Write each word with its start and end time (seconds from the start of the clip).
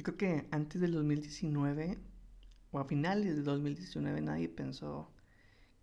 Yo 0.00 0.04
creo 0.04 0.16
que 0.16 0.48
antes 0.50 0.80
del 0.80 0.92
2019 0.92 1.98
o 2.70 2.78
a 2.78 2.86
finales 2.86 3.36
del 3.36 3.44
2019 3.44 4.22
nadie 4.22 4.48
pensó 4.48 5.12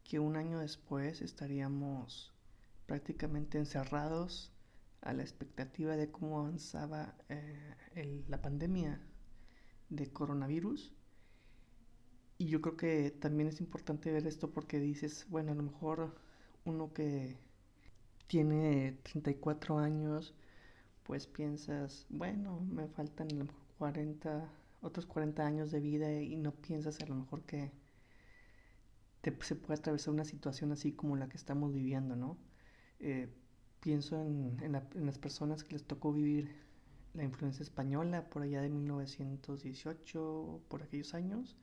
que 0.03 0.17
un 0.17 0.37
año 0.37 0.57
después 0.57 1.21
estaríamos 1.21 2.33
prácticamente 2.87 3.59
encerrados 3.59 4.51
a 5.01 5.13
la 5.13 5.21
expectativa 5.21 5.95
de 5.95 6.09
cómo 6.09 6.39
avanzaba 6.39 7.13
eh, 7.29 8.25
la 8.27 8.41
pandemia 8.41 8.99
de 9.89 10.11
coronavirus. 10.11 10.95
Y 12.39 12.47
yo 12.47 12.59
creo 12.59 12.75
que 12.75 13.11
también 13.11 13.49
es 13.49 13.61
importante 13.61 14.11
ver 14.11 14.25
esto 14.25 14.49
porque 14.49 14.79
dices, 14.79 15.27
bueno, 15.29 15.51
a 15.51 15.55
lo 15.55 15.61
mejor 15.61 16.15
uno 16.65 16.91
que 16.91 17.37
tiene 18.25 18.97
34 19.03 19.77
años, 19.77 20.33
pues 21.03 21.27
piensas, 21.27 22.07
bueno, 22.09 22.61
me 22.61 22.87
faltan 22.87 23.27
a 23.27 23.35
lo 23.35 23.45
mejor 23.45 23.66
40, 23.77 24.49
otros 24.81 25.05
40 25.05 25.45
años 25.45 25.71
de 25.71 25.79
vida 25.79 26.21
y 26.21 26.35
no 26.35 26.53
piensas 26.53 26.99
a 27.01 27.05
lo 27.05 27.15
mejor 27.15 27.43
que 27.43 27.71
se 29.41 29.55
puede 29.55 29.79
atravesar 29.79 30.13
una 30.13 30.25
situación 30.25 30.71
así 30.71 30.93
como 30.93 31.15
la 31.15 31.27
que 31.27 31.37
estamos 31.37 31.73
viviendo, 31.73 32.15
¿no? 32.15 32.37
Eh, 32.99 33.29
pienso 33.81 34.21
en, 34.21 34.57
en, 34.61 35.05
las 35.05 35.17
personas 35.17 35.63
que 35.63 35.73
les 35.73 35.85
tocó 35.85 36.13
vivir 36.13 36.49
la 37.13 37.23
influencia 37.23 37.63
española 37.63 38.29
por 38.29 38.43
allá 38.43 38.61
de 38.61 38.69
1918, 38.69 40.61
por 40.67 40.83
aquellos 40.83 41.13
años, 41.13 41.57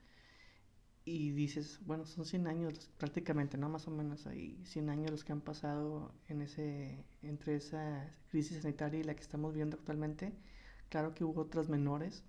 y 1.05 1.33
dices, 1.33 1.81
bueno, 1.84 2.06
son 2.06 2.25
100 2.25 2.47
años 2.47 2.91
prácticamente, 2.98 3.59
¿no? 3.59 3.69
Más 3.69 3.87
o 3.89 3.91
menos 3.91 4.27
ahí, 4.27 4.59
100 4.65 4.89
años 4.89 5.11
los 5.11 5.25
que 5.25 5.33
han 5.33 5.42
pasado 5.42 6.15
en 6.28 6.41
ese, 6.42 7.05
entre 7.23 7.56
esa 7.56 8.11
crisis 8.31 8.62
sanitaria 8.62 9.01
y 9.01 9.05
la 9.05 9.15
que 9.15 9.23
estamos 9.23 9.55
viendo 9.55 9.77
actualmente. 9.77 10.33
Claro 10.88 11.15
que 11.15 11.24
hubo 11.24 11.43
otras 11.43 11.69
menores, 11.69 12.24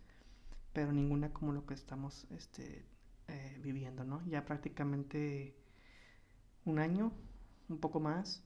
pero 0.73 0.91
ninguna 0.91 1.32
como 1.32 1.52
lo 1.52 1.66
que 1.66 1.73
estamos 1.73 2.27
este, 2.32 2.86
eh, 3.27 3.59
viviendo, 3.62 4.04
¿no? 4.04 4.26
Ya 4.27 4.46
prácticamente 4.46 5.55
un 6.65 6.80
año, 6.80 7.12
un 7.70 7.80
poco 7.80 7.99
más, 7.99 8.43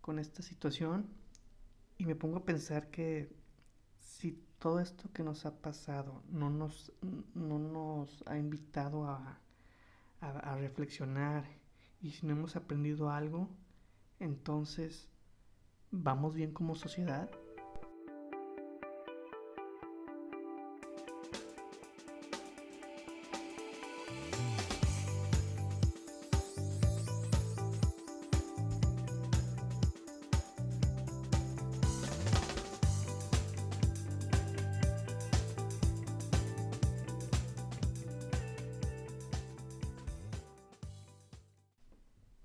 con 0.00 0.18
esta 0.18 0.42
situación 0.42 1.08
y 1.96 2.06
me 2.06 2.14
pongo 2.14 2.38
a 2.38 2.44
pensar 2.44 2.90
que 2.90 3.34
si 3.98 4.44
todo 4.58 4.80
esto 4.80 5.10
que 5.12 5.22
nos 5.22 5.46
ha 5.46 5.60
pasado 5.60 6.22
no 6.28 6.50
nos, 6.50 6.92
no 7.34 7.58
nos 7.58 8.22
ha 8.26 8.36
invitado 8.36 9.06
a, 9.06 9.40
a, 10.20 10.56
reflexionar 10.56 11.44
y 12.00 12.10
si 12.10 12.26
no 12.26 12.32
hemos 12.32 12.56
aprendido 12.56 13.10
algo, 13.10 13.48
entonces, 14.20 15.08
¿vamos 15.90 16.34
bien 16.34 16.52
como 16.52 16.74
sociedad? 16.74 17.30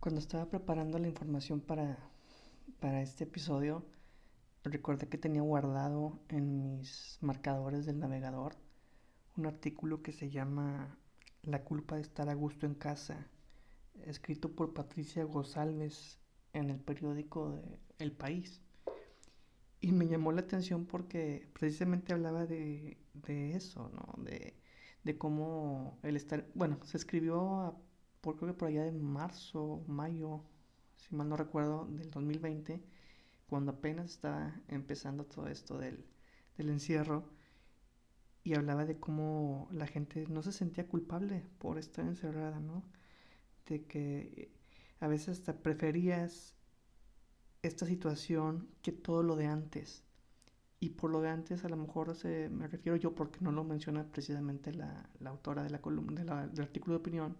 Cuando 0.09 0.21
estaba 0.21 0.49
preparando 0.49 0.97
la 0.97 1.07
información 1.07 1.59
para, 1.59 1.95
para 2.79 3.03
este 3.03 3.25
episodio, 3.25 3.85
recordé 4.63 5.07
que 5.07 5.19
tenía 5.19 5.43
guardado 5.43 6.19
en 6.29 6.63
mis 6.63 7.19
marcadores 7.21 7.85
del 7.85 7.99
navegador 7.99 8.55
un 9.37 9.45
artículo 9.45 10.01
que 10.01 10.11
se 10.11 10.31
llama 10.31 10.97
La 11.43 11.63
culpa 11.63 11.97
de 11.97 12.01
estar 12.01 12.27
a 12.27 12.33
gusto 12.33 12.65
en 12.65 12.73
casa, 12.73 13.27
escrito 14.03 14.51
por 14.55 14.73
Patricia 14.73 15.23
González 15.25 16.17
en 16.53 16.71
el 16.71 16.79
periódico 16.79 17.51
de 17.51 17.79
El 17.99 18.11
País. 18.11 18.63
Y 19.79 19.91
me 19.91 20.07
llamó 20.07 20.31
la 20.31 20.41
atención 20.41 20.87
porque 20.87 21.47
precisamente 21.53 22.13
hablaba 22.13 22.47
de, 22.47 22.97
eso, 23.27 23.91
¿no? 23.93 24.23
De, 24.23 24.55
de 25.03 25.17
cómo 25.19 25.99
el 26.01 26.15
estar, 26.15 26.47
bueno, 26.55 26.79
se 26.83 26.97
escribió 26.97 27.59
a 27.59 27.88
por 28.21 28.37
creo 28.37 28.53
que 28.53 28.57
por 28.57 28.67
allá 28.69 28.83
de 28.83 28.91
marzo, 28.91 29.83
mayo, 29.87 30.43
si 30.97 31.15
mal 31.15 31.29
no 31.29 31.37
recuerdo, 31.37 31.85
del 31.89 32.11
2020, 32.11 32.83
cuando 33.47 33.71
apenas 33.71 34.11
estaba 34.11 34.53
empezando 34.67 35.25
todo 35.25 35.47
esto 35.47 35.77
del, 35.77 36.05
del 36.57 36.69
encierro, 36.69 37.25
y 38.43 38.55
hablaba 38.55 38.85
de 38.85 38.99
cómo 38.99 39.67
la 39.71 39.87
gente 39.87 40.25
no 40.27 40.41
se 40.41 40.51
sentía 40.51 40.87
culpable 40.87 41.45
por 41.59 41.77
estar 41.77 42.05
encerrada, 42.05 42.59
¿no? 42.59 42.83
De 43.67 43.85
que 43.85 44.51
a 44.99 45.07
veces 45.07 45.39
hasta 45.39 45.61
preferías 45.61 46.55
esta 47.61 47.85
situación 47.85 48.67
que 48.81 48.91
todo 48.91 49.23
lo 49.23 49.35
de 49.35 49.47
antes. 49.47 50.03
Y 50.79 50.89
por 50.91 51.11
lo 51.11 51.21
de 51.21 51.29
antes 51.29 51.65
a 51.65 51.69
lo 51.69 51.77
mejor 51.77 52.15
se, 52.15 52.49
me 52.49 52.67
refiero 52.67 52.95
yo 52.95 53.13
porque 53.13 53.39
no 53.41 53.51
lo 53.51 53.63
menciona 53.63 54.05
precisamente 54.05 54.73
la, 54.73 55.09
la 55.19 55.29
autora 55.29 55.63
de 55.63 55.69
la 55.69 55.81
columna, 55.81 56.21
del 56.21 56.61
artículo 56.61 56.93
de 56.95 56.99
opinión, 57.01 57.37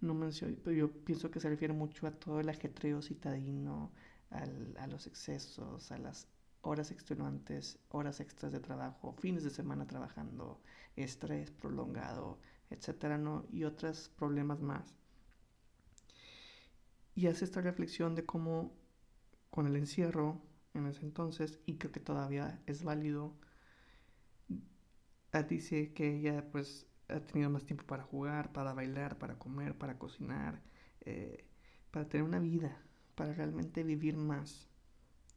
no 0.00 0.14
menciono, 0.14 0.56
pero 0.64 0.76
yo 0.76 0.90
pienso 1.04 1.30
que 1.30 1.40
se 1.40 1.48
refiere 1.48 1.74
mucho 1.74 2.06
a 2.06 2.12
todo 2.12 2.40
el 2.40 2.48
ajetreo 2.48 3.02
citadino, 3.02 3.92
al, 4.30 4.76
a 4.78 4.86
los 4.86 5.06
excesos, 5.06 5.92
a 5.92 5.98
las 5.98 6.28
horas 6.62 6.90
extenuantes, 6.90 7.78
horas 7.90 8.20
extras 8.20 8.52
de 8.52 8.60
trabajo, 8.60 9.14
fines 9.18 9.44
de 9.44 9.50
semana 9.50 9.86
trabajando, 9.86 10.60
estrés 10.96 11.50
prolongado, 11.50 12.38
etcétera, 12.70 13.18
¿no? 13.18 13.46
Y 13.50 13.64
otros 13.64 14.10
problemas 14.16 14.60
más. 14.60 14.94
Y 17.14 17.26
hace 17.26 17.44
esta 17.44 17.60
reflexión 17.60 18.14
de 18.14 18.24
cómo 18.24 18.72
con 19.50 19.66
el 19.66 19.76
encierro 19.76 20.40
en 20.74 20.86
ese 20.86 21.02
entonces, 21.02 21.58
y 21.66 21.76
creo 21.76 21.92
que 21.92 22.00
todavía 22.00 22.62
es 22.66 22.84
válido, 22.84 23.34
dice 25.48 25.92
que 25.92 26.16
ella 26.16 26.50
pues 26.50 26.86
ha 27.12 27.26
tenido 27.26 27.50
más 27.50 27.64
tiempo 27.64 27.84
para 27.84 28.02
jugar, 28.02 28.52
para 28.52 28.72
bailar, 28.72 29.18
para 29.18 29.38
comer, 29.38 29.76
para 29.76 29.98
cocinar, 29.98 30.60
eh, 31.02 31.44
para 31.90 32.08
tener 32.08 32.24
una 32.24 32.38
vida, 32.38 32.76
para 33.14 33.32
realmente 33.32 33.82
vivir 33.82 34.16
más. 34.16 34.68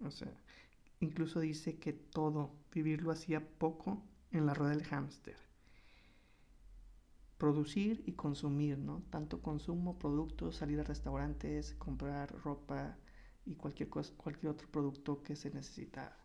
O 0.02 0.12
sea, 0.12 0.34
incluso 1.00 1.40
dice 1.40 1.80
que 1.80 1.94
todo, 1.94 2.56
vivirlo 2.72 3.12
hacía 3.12 3.48
poco 3.58 4.04
en 4.32 4.46
la 4.46 4.54
rueda 4.54 4.72
del 4.72 4.86
hámster. 4.86 5.38
Producir 7.38 8.04
y 8.06 8.14
consumir, 8.14 8.78
¿no? 8.78 9.04
Tanto 9.10 9.42
consumo, 9.42 10.00
productos, 10.00 10.56
salir 10.56 10.80
a 10.80 10.84
restaurantes, 10.84 11.74
comprar 11.76 12.32
ropa 12.44 12.98
y 13.46 13.56
cualquier, 13.56 13.90
cosa, 13.90 14.14
cualquier 14.16 14.52
otro 14.52 14.70
producto 14.70 15.22
que 15.24 15.36
se 15.36 15.50
necesitaba. 15.52 16.18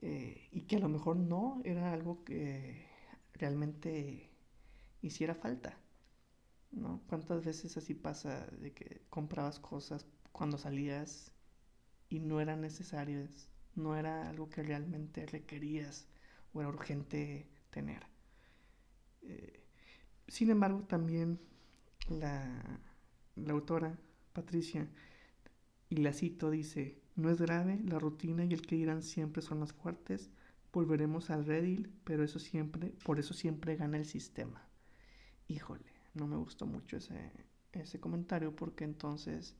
Eh, 0.00 0.48
y 0.52 0.62
que 0.62 0.76
a 0.76 0.80
lo 0.80 0.88
mejor 0.88 1.16
no 1.16 1.60
era 1.64 1.92
algo 1.92 2.24
que 2.24 2.86
realmente 3.34 4.31
hiciera 5.02 5.34
falta. 5.34 5.76
¿no? 6.70 7.02
¿Cuántas 7.06 7.44
veces 7.44 7.76
así 7.76 7.94
pasa 7.94 8.46
de 8.60 8.72
que 8.72 9.02
comprabas 9.10 9.58
cosas 9.58 10.06
cuando 10.32 10.56
salías 10.56 11.32
y 12.08 12.20
no 12.20 12.40
eran 12.40 12.60
necesarias, 12.60 13.48
no 13.74 13.96
era 13.96 14.28
algo 14.28 14.48
que 14.48 14.62
realmente 14.62 15.26
requerías 15.26 16.08
o 16.52 16.60
era 16.60 16.68
urgente 16.68 17.48
tener? 17.70 18.06
Eh, 19.22 19.64
sin 20.28 20.50
embargo, 20.50 20.84
también 20.84 21.40
la, 22.08 22.80
la 23.36 23.52
autora, 23.52 23.98
Patricia, 24.32 24.88
y 25.90 25.96
la 25.96 26.14
cito, 26.14 26.50
dice, 26.50 27.02
no 27.16 27.28
es 27.28 27.38
grave, 27.38 27.80
la 27.84 27.98
rutina 27.98 28.44
y 28.44 28.54
el 28.54 28.62
que 28.62 28.76
irán 28.76 29.02
siempre 29.02 29.42
son 29.42 29.60
las 29.60 29.74
fuertes, 29.74 30.30
volveremos 30.72 31.28
al 31.28 31.44
redil, 31.44 31.92
pero 32.04 32.24
eso 32.24 32.38
siempre, 32.38 32.94
por 33.04 33.18
eso 33.18 33.34
siempre 33.34 33.76
gana 33.76 33.98
el 33.98 34.06
sistema 34.06 34.71
híjole, 35.52 35.84
no 36.14 36.26
me 36.26 36.36
gustó 36.36 36.66
mucho 36.66 36.96
ese, 36.96 37.32
ese 37.72 38.00
comentario 38.00 38.54
porque 38.54 38.84
entonces, 38.84 39.56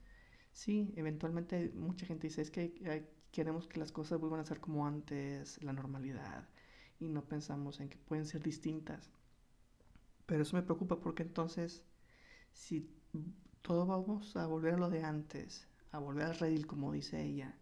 sí, 0.52 0.92
eventualmente 0.96 1.72
mucha 1.74 2.06
gente 2.06 2.28
dice, 2.28 2.42
es 2.42 2.50
que 2.50 3.06
queremos 3.30 3.66
que 3.68 3.80
las 3.80 3.92
cosas 3.92 4.20
vuelvan 4.20 4.40
a 4.40 4.44
ser 4.44 4.60
como 4.60 4.86
antes, 4.86 5.62
la 5.62 5.72
normalidad, 5.72 6.48
y 7.00 7.08
no 7.08 7.24
pensamos 7.24 7.80
en 7.80 7.88
que 7.88 7.98
pueden 7.98 8.26
ser 8.26 8.42
distintas. 8.42 9.10
Pero 10.26 10.42
eso 10.42 10.56
me 10.56 10.62
preocupa 10.62 11.00
porque 11.00 11.22
entonces, 11.22 11.84
si 12.52 12.88
todo 13.62 13.86
vamos 13.86 14.36
a 14.36 14.46
volver 14.46 14.74
a 14.74 14.78
lo 14.78 14.90
de 14.90 15.02
antes, 15.04 15.68
a 15.90 15.98
volver 15.98 16.26
al 16.26 16.38
redil 16.38 16.66
como 16.66 16.92
dice 16.92 17.22
ella, 17.22 17.56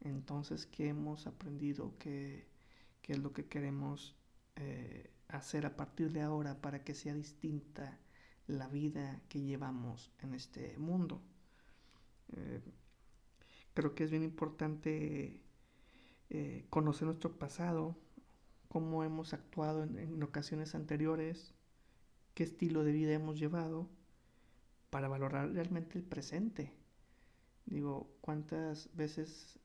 entonces, 0.00 0.66
¿qué 0.66 0.88
hemos 0.88 1.26
aprendido? 1.26 1.94
¿Qué, 1.98 2.46
qué 3.02 3.12
es 3.12 3.18
lo 3.18 3.32
que 3.32 3.46
queremos 3.46 4.16
eh, 4.56 5.10
hacer 5.28 5.66
a 5.66 5.76
partir 5.76 6.12
de 6.12 6.22
ahora 6.22 6.60
para 6.60 6.84
que 6.84 6.94
sea 6.94 7.14
distinta 7.14 7.98
la 8.46 8.68
vida 8.68 9.22
que 9.28 9.40
llevamos 9.40 10.10
en 10.20 10.34
este 10.34 10.76
mundo. 10.78 11.22
Eh, 12.32 12.60
creo 13.74 13.94
que 13.94 14.04
es 14.04 14.10
bien 14.10 14.24
importante 14.24 15.40
eh, 16.30 16.66
conocer 16.70 17.06
nuestro 17.06 17.38
pasado, 17.38 17.96
cómo 18.68 19.04
hemos 19.04 19.32
actuado 19.32 19.84
en, 19.84 20.22
ocasiones 20.22 20.74
anteriores, 20.74 21.54
qué 22.34 22.44
estilo 22.44 22.84
de 22.84 22.92
vida 22.92 23.12
hemos 23.12 23.38
llevado, 23.38 23.88
para 24.90 25.08
valorar 25.08 25.52
realmente 25.52 25.98
el 25.98 26.04
presente. 26.04 26.72
Digo, 27.66 28.10
¿cuántas 28.20 28.94
veces 28.96 29.58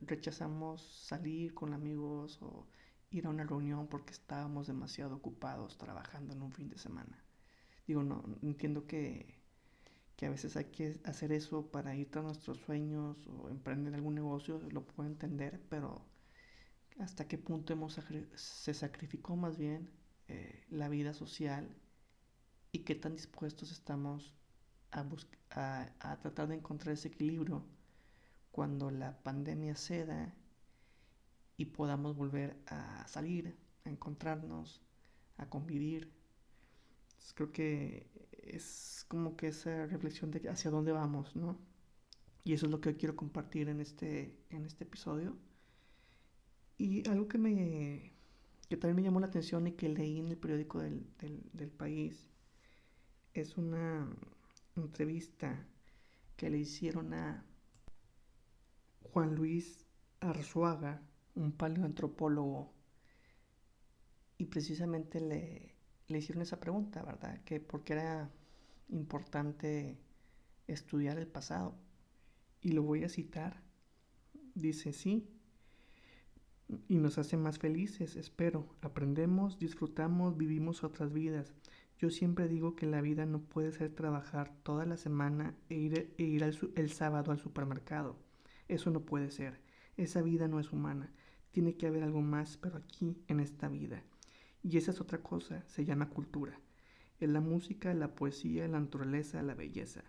rechazamos 0.00 0.82
salir 0.82 1.54
con 1.54 1.72
amigos 1.72 2.40
o 2.42 2.66
ir 3.10 3.26
a 3.26 3.30
una 3.30 3.44
reunión 3.44 3.88
porque 3.88 4.12
estábamos 4.12 4.66
demasiado 4.66 5.16
ocupados 5.16 5.78
trabajando 5.78 6.34
en 6.34 6.42
un 6.42 6.52
fin 6.52 6.68
de 6.68 6.78
semana? 6.78 7.24
Digo, 7.86 8.02
no, 8.02 8.24
entiendo 8.42 8.86
que, 8.86 9.34
que 10.16 10.26
a 10.26 10.30
veces 10.30 10.56
hay 10.56 10.66
que 10.66 11.00
hacer 11.04 11.32
eso 11.32 11.70
para 11.70 11.94
ir 11.94 12.10
a 12.14 12.22
nuestros 12.22 12.58
sueños 12.58 13.26
o 13.28 13.48
emprender 13.48 13.94
algún 13.94 14.14
negocio, 14.14 14.60
lo 14.70 14.86
puedo 14.86 15.08
entender, 15.08 15.60
pero 15.68 16.04
hasta 16.98 17.28
qué 17.28 17.38
punto 17.38 17.72
hemos 17.72 18.00
se 18.34 18.74
sacrificó 18.74 19.36
más 19.36 19.56
bien 19.56 19.90
eh, 20.28 20.64
la 20.70 20.88
vida 20.88 21.14
social 21.14 21.68
y 22.72 22.80
qué 22.80 22.94
tan 22.94 23.14
dispuestos 23.14 23.72
estamos 23.72 24.34
a, 24.90 25.04
a, 25.50 25.88
a, 26.00 26.16
tratar 26.18 26.48
de 26.48 26.56
encontrar 26.56 26.94
ese 26.94 27.08
equilibrio 27.08 27.64
cuando 28.50 28.90
la 28.90 29.22
pandemia 29.22 29.76
ceda 29.76 30.34
y 31.58 31.66
podamos 31.66 32.16
volver 32.16 32.56
a 32.66 33.06
salir, 33.08 33.54
a 33.84 33.90
encontrarnos, 33.90 34.80
a 35.36 35.50
convivir. 35.50 36.10
creo 37.34 37.52
que 37.52 38.06
es 38.32 39.04
como 39.08 39.36
que 39.36 39.48
esa 39.48 39.86
reflexión 39.86 40.30
de 40.30 40.48
hacia 40.48 40.70
dónde 40.70 40.92
vamos, 40.92 41.36
¿no? 41.36 41.58
Y 42.44 42.54
eso 42.54 42.66
es 42.66 42.72
lo 42.72 42.80
que 42.80 42.96
quiero 42.96 43.16
compartir 43.16 43.68
en 43.68 43.80
este, 43.80 44.34
en 44.50 44.64
este 44.64 44.84
episodio. 44.84 45.36
Y 46.78 47.06
algo 47.08 47.28
que 47.28 47.38
me 47.38 48.14
que 48.68 48.76
también 48.76 48.96
me 48.96 49.02
llamó 49.02 49.20
la 49.20 49.26
atención 49.26 49.66
y 49.66 49.72
que 49.72 49.88
leí 49.88 50.18
en 50.18 50.28
el 50.28 50.36
periódico 50.36 50.80
del, 50.80 51.06
del, 51.18 51.42
del 51.52 51.70
país 51.70 52.28
es 53.32 53.56
una 53.56 54.06
entrevista 54.76 55.66
que 56.36 56.50
le 56.50 56.58
hicieron 56.58 57.14
a 57.14 57.44
Juan 59.12 59.34
Luis 59.34 59.86
Arzuaga, 60.20 61.02
un 61.34 61.52
paleoantropólogo, 61.52 62.72
y 64.38 64.46
precisamente 64.46 65.20
le, 65.20 65.74
le 66.06 66.18
hicieron 66.18 66.42
esa 66.42 66.60
pregunta, 66.60 67.02
¿verdad? 67.02 67.42
Que 67.44 67.60
por 67.60 67.82
qué 67.82 67.94
era 67.94 68.30
importante 68.88 69.98
estudiar 70.66 71.18
el 71.18 71.26
pasado. 71.26 71.74
Y 72.60 72.72
lo 72.72 72.82
voy 72.82 73.04
a 73.04 73.08
citar. 73.08 73.62
Dice, 74.54 74.92
sí, 74.92 75.28
y 76.88 76.98
nos 76.98 77.18
hace 77.18 77.36
más 77.36 77.58
felices, 77.58 78.16
espero. 78.16 78.68
Aprendemos, 78.82 79.58
disfrutamos, 79.58 80.36
vivimos 80.36 80.84
otras 80.84 81.12
vidas. 81.12 81.52
Yo 81.98 82.10
siempre 82.10 82.46
digo 82.46 82.76
que 82.76 82.86
la 82.86 83.00
vida 83.00 83.26
no 83.26 83.40
puede 83.40 83.72
ser 83.72 83.94
trabajar 83.94 84.54
toda 84.62 84.84
la 84.86 84.96
semana 84.96 85.56
e 85.68 85.76
ir, 85.76 86.14
e 86.18 86.22
ir 86.22 86.42
el 86.42 86.90
sábado 86.90 87.32
al 87.32 87.38
supermercado. 87.38 88.16
Eso 88.68 88.90
no 88.90 89.00
puede 89.00 89.30
ser. 89.30 89.60
Esa 89.96 90.22
vida 90.22 90.46
no 90.46 90.60
es 90.60 90.72
humana. 90.72 91.10
Tiene 91.58 91.74
que 91.74 91.88
haber 91.88 92.04
algo 92.04 92.22
más, 92.22 92.56
pero 92.56 92.76
aquí, 92.76 93.20
en 93.26 93.40
esta 93.40 93.68
vida. 93.68 94.04
Y 94.62 94.78
esa 94.78 94.92
es 94.92 95.00
otra 95.00 95.24
cosa, 95.24 95.64
se 95.66 95.84
llama 95.84 96.08
cultura. 96.08 96.60
Es 97.18 97.28
la 97.28 97.40
música, 97.40 97.92
la 97.94 98.14
poesía, 98.14 98.68
la 98.68 98.78
naturaleza, 98.78 99.42
la 99.42 99.56
belleza. 99.56 100.04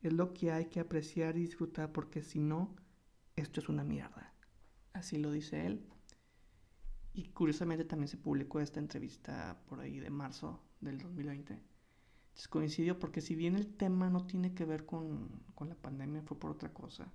Es 0.00 0.14
lo 0.14 0.32
que 0.32 0.52
hay 0.52 0.70
que 0.70 0.80
apreciar 0.80 1.36
y 1.36 1.40
disfrutar 1.40 1.92
porque 1.92 2.22
si 2.22 2.38
no, 2.38 2.74
esto 3.34 3.60
es 3.60 3.68
una 3.68 3.84
mierda. 3.84 4.32
Así 4.94 5.18
lo 5.18 5.30
dice 5.30 5.66
él. 5.66 5.86
Y 7.12 7.24
curiosamente 7.24 7.84
también 7.84 8.08
se 8.08 8.16
publicó 8.16 8.60
esta 8.60 8.80
entrevista 8.80 9.60
por 9.68 9.80
ahí 9.80 10.00
de 10.00 10.08
marzo 10.08 10.62
del 10.80 10.96
2020. 10.96 11.52
Entonces 11.52 12.48
coincidió 12.48 12.98
porque 12.98 13.20
si 13.20 13.34
bien 13.34 13.54
el 13.54 13.66
tema 13.66 14.08
no 14.08 14.26
tiene 14.26 14.54
que 14.54 14.64
ver 14.64 14.86
con, 14.86 15.42
con 15.54 15.68
la 15.68 15.74
pandemia, 15.74 16.22
fue 16.22 16.38
por 16.38 16.52
otra 16.52 16.72
cosa. 16.72 17.12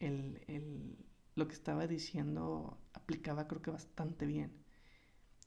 El, 0.00 0.40
el, 0.46 0.96
lo 1.36 1.46
que 1.46 1.54
estaba 1.54 1.86
diciendo 1.86 2.78
aplicaba 2.94 3.46
creo 3.46 3.62
que 3.62 3.70
bastante 3.70 4.26
bien. 4.26 4.52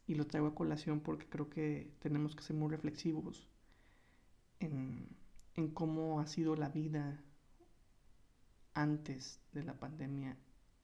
Y 0.07 0.15
lo 0.15 0.25
traigo 0.27 0.47
a 0.47 0.55
colación 0.55 1.01
porque 1.01 1.27
creo 1.27 1.49
que 1.49 1.91
tenemos 1.99 2.35
que 2.35 2.43
ser 2.43 2.55
muy 2.55 2.69
reflexivos 2.69 3.47
en, 4.59 5.09
en 5.55 5.69
cómo 5.69 6.19
ha 6.19 6.27
sido 6.27 6.55
la 6.55 6.69
vida 6.69 7.21
antes 8.73 9.41
de 9.51 9.63
la 9.63 9.79
pandemia 9.79 10.37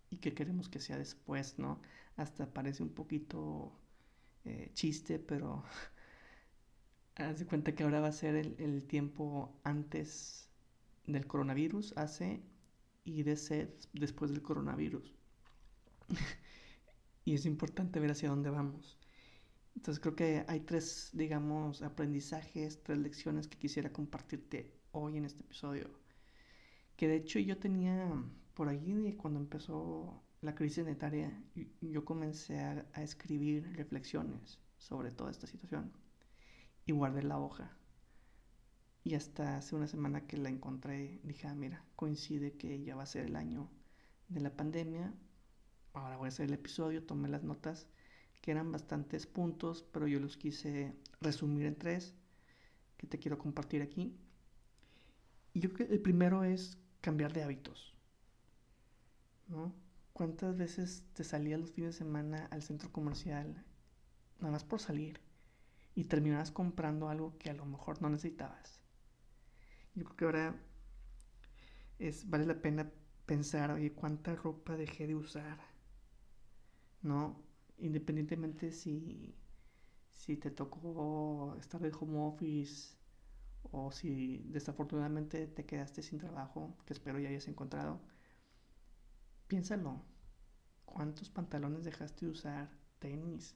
y 0.10 0.18
qué 0.18 0.34
queremos 0.34 0.70
que 0.70 0.80
sea 0.80 0.98
después, 0.98 1.60
¿no? 1.60 1.82
Hasta 2.18 2.52
parece 2.54 2.84
un 2.84 2.94
poquito 2.94 3.72
eh, 4.44 4.72
chiste, 4.74 5.20
pero 5.20 5.64
haz 7.16 7.40
de 7.40 7.46
cuenta 7.46 7.76
que 7.76 7.84
ahora 7.84 8.02
va 8.02 8.08
a 8.08 8.12
ser 8.12 8.36
el, 8.36 8.56
el 8.60 8.86
tiempo 8.86 9.60
antes 9.64 10.50
del 11.06 11.28
coronavirus, 11.28 11.94
hace 11.98 12.42
y 13.06 13.24
de 13.24 13.38
ser 13.38 13.78
después 13.94 14.32
del 14.32 14.42
coronavirus. 14.42 15.16
y 17.26 17.36
es 17.36 17.46
importante 17.46 18.00
ver 18.00 18.12
hacia 18.12 18.30
dónde 18.30 18.50
vamos. 18.50 18.98
Entonces 19.76 20.02
creo 20.02 20.16
que 20.16 20.44
hay 20.48 20.62
tres, 20.62 21.12
digamos, 21.14 21.82
aprendizajes, 21.82 22.82
tres 22.84 22.98
lecciones 22.98 23.48
que 23.48 23.58
quisiera 23.58 23.94
compartirte 23.94 24.74
hoy 24.92 25.18
en 25.18 25.26
este 25.26 25.42
episodio. 25.42 25.90
Que 26.96 27.08
de 27.08 27.18
hecho 27.18 27.40
yo 27.40 27.58
tenía 27.58 28.10
por 28.54 28.70
allí 28.70 29.14
cuando 29.14 29.40
empezó 29.40 30.24
la 30.42 30.56
crisis 30.56 30.84
sanitaria, 30.84 31.32
yo 31.82 32.06
comencé 32.06 32.60
a, 32.60 32.86
a 32.94 33.04
escribir 33.04 33.72
reflexiones 33.76 34.60
sobre 34.78 35.12
toda 35.12 35.32
esta 35.32 35.48
situación 35.48 35.92
y 36.86 36.92
guardé 36.92 37.24
la 37.24 37.38
hoja. 37.38 37.78
Y 39.06 39.14
hasta 39.14 39.58
hace 39.58 39.76
una 39.76 39.86
semana 39.86 40.26
que 40.26 40.36
la 40.36 40.50
encontré, 40.50 41.20
dije, 41.24 41.48
ah, 41.48 41.54
mira, 41.54 41.86
coincide 41.96 42.58
que 42.58 42.82
ya 42.82 42.96
va 42.96 43.04
a 43.04 43.06
ser 43.06 43.26
el 43.26 43.36
año 43.36 43.70
de 44.30 44.42
la 44.42 44.50
pandemia. 44.50 45.14
Ahora 45.94 46.18
voy 46.18 46.26
a 46.26 46.30
hacer 46.30 46.48
el 46.48 46.56
episodio, 46.56 47.06
tomé 47.06 47.30
las 47.30 47.44
notas, 47.44 47.86
que 48.42 48.50
eran 48.50 48.72
bastantes 48.72 49.28
puntos, 49.28 49.84
pero 49.84 50.08
yo 50.08 50.20
los 50.20 50.38
quise 50.38 50.96
resumir 51.22 51.68
en 51.68 51.76
tres, 51.76 52.16
que 52.98 53.06
te 53.06 53.20
quiero 53.20 53.38
compartir 53.38 53.84
aquí. 53.84 54.18
Y 55.54 55.60
yo 55.60 55.72
creo 55.72 55.88
que 55.88 55.94
el 55.94 56.02
primero 56.02 56.44
es 56.44 56.80
cambiar 57.00 57.32
de 57.32 57.44
hábitos. 57.44 57.94
¿No? 59.48 59.72
¿Cuántas 60.14 60.58
veces 60.58 61.06
te 61.14 61.24
salías 61.24 61.60
los 61.60 61.70
fines 61.70 61.94
de 61.94 62.00
semana 62.00 62.48
al 62.50 62.64
centro 62.64 62.92
comercial 62.92 63.64
nada 64.40 64.52
más 64.52 64.64
por 64.64 64.80
salir 64.80 65.22
y 65.94 66.06
terminabas 66.06 66.50
comprando 66.50 67.08
algo 67.08 67.38
que 67.38 67.52
a 67.52 67.54
lo 67.54 67.68
mejor 67.68 68.02
no 68.02 68.10
necesitabas? 68.10 68.85
Yo 69.96 70.04
creo 70.04 70.16
que 70.18 70.26
ahora 70.26 70.56
es, 72.00 72.30
vale 72.30 72.46
la 72.46 72.62
pena 72.62 72.90
pensar, 73.26 73.72
oye, 73.72 73.92
¿cuánta 73.94 74.34
ropa 74.36 74.78
dejé 74.78 75.08
de 75.08 75.16
usar? 75.16 75.58
¿No? 77.02 77.42
Independientemente 77.78 78.72
si, 78.72 79.36
si 80.12 80.38
te 80.38 80.52
tocó 80.52 81.56
estar 81.60 81.82
de 81.82 81.92
home 82.00 82.20
office 82.20 82.96
o 83.72 83.92
si 83.92 84.40
desafortunadamente 84.50 85.48
te 85.48 85.66
quedaste 85.66 86.04
sin 86.04 86.20
trabajo, 86.20 86.78
que 86.86 86.94
espero 86.94 87.20
ya 87.20 87.30
hayas 87.30 87.48
encontrado, 87.48 88.02
piénsalo. 89.48 90.02
¿Cuántos 90.86 91.30
pantalones 91.30 91.86
dejaste 91.86 92.26
de 92.26 92.32
usar? 92.34 92.70
Tenis. 93.00 93.56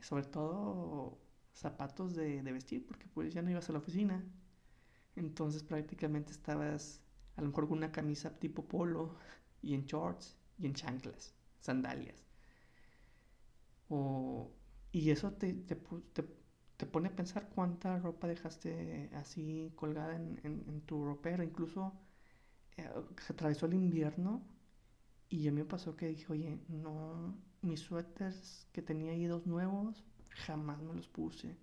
Sobre 0.00 0.24
todo 0.24 1.18
zapatos 1.54 2.14
de, 2.16 2.42
de 2.42 2.52
vestir, 2.52 2.86
porque 2.86 3.06
pues 3.08 3.34
ya 3.34 3.42
no 3.42 3.50
ibas 3.50 3.68
a 3.70 3.72
la 3.74 3.80
oficina. 3.80 4.24
Entonces 5.18 5.62
prácticamente 5.62 6.32
estabas 6.32 7.00
a 7.36 7.42
lo 7.42 7.48
mejor 7.48 7.68
con 7.68 7.78
una 7.78 7.92
camisa 7.92 8.38
tipo 8.38 8.66
polo 8.66 9.16
y 9.62 9.74
en 9.74 9.84
shorts 9.86 10.36
y 10.58 10.66
en 10.66 10.74
chanclas, 10.74 11.34
sandalias. 11.60 12.24
O, 13.88 14.50
y 14.92 15.10
eso 15.10 15.32
te, 15.32 15.52
te, 15.54 15.76
te, 15.76 16.24
te, 16.76 16.86
pone 16.86 17.08
a 17.08 17.16
pensar 17.16 17.48
cuánta 17.54 17.98
ropa 17.98 18.26
dejaste 18.28 19.10
así 19.14 19.72
colgada 19.76 20.16
en, 20.16 20.40
en, 20.44 20.64
en 20.68 20.80
tu 20.82 21.04
ropero. 21.04 21.42
Incluso 21.42 21.92
eh, 22.76 22.88
atravesó 23.30 23.66
el 23.66 23.74
invierno 23.74 24.42
y 25.28 25.48
a 25.48 25.52
mí 25.52 25.58
me 25.58 25.64
pasó 25.66 25.96
que 25.96 26.08
dije, 26.08 26.26
oye, 26.32 26.60
no, 26.68 27.36
mis 27.62 27.80
suéteres 27.80 28.68
que 28.72 28.82
tenía 28.82 29.12
ahí 29.12 29.26
dos 29.26 29.46
nuevos, 29.46 30.04
jamás 30.46 30.80
me 30.82 30.94
los 30.94 31.08
puse 31.08 31.56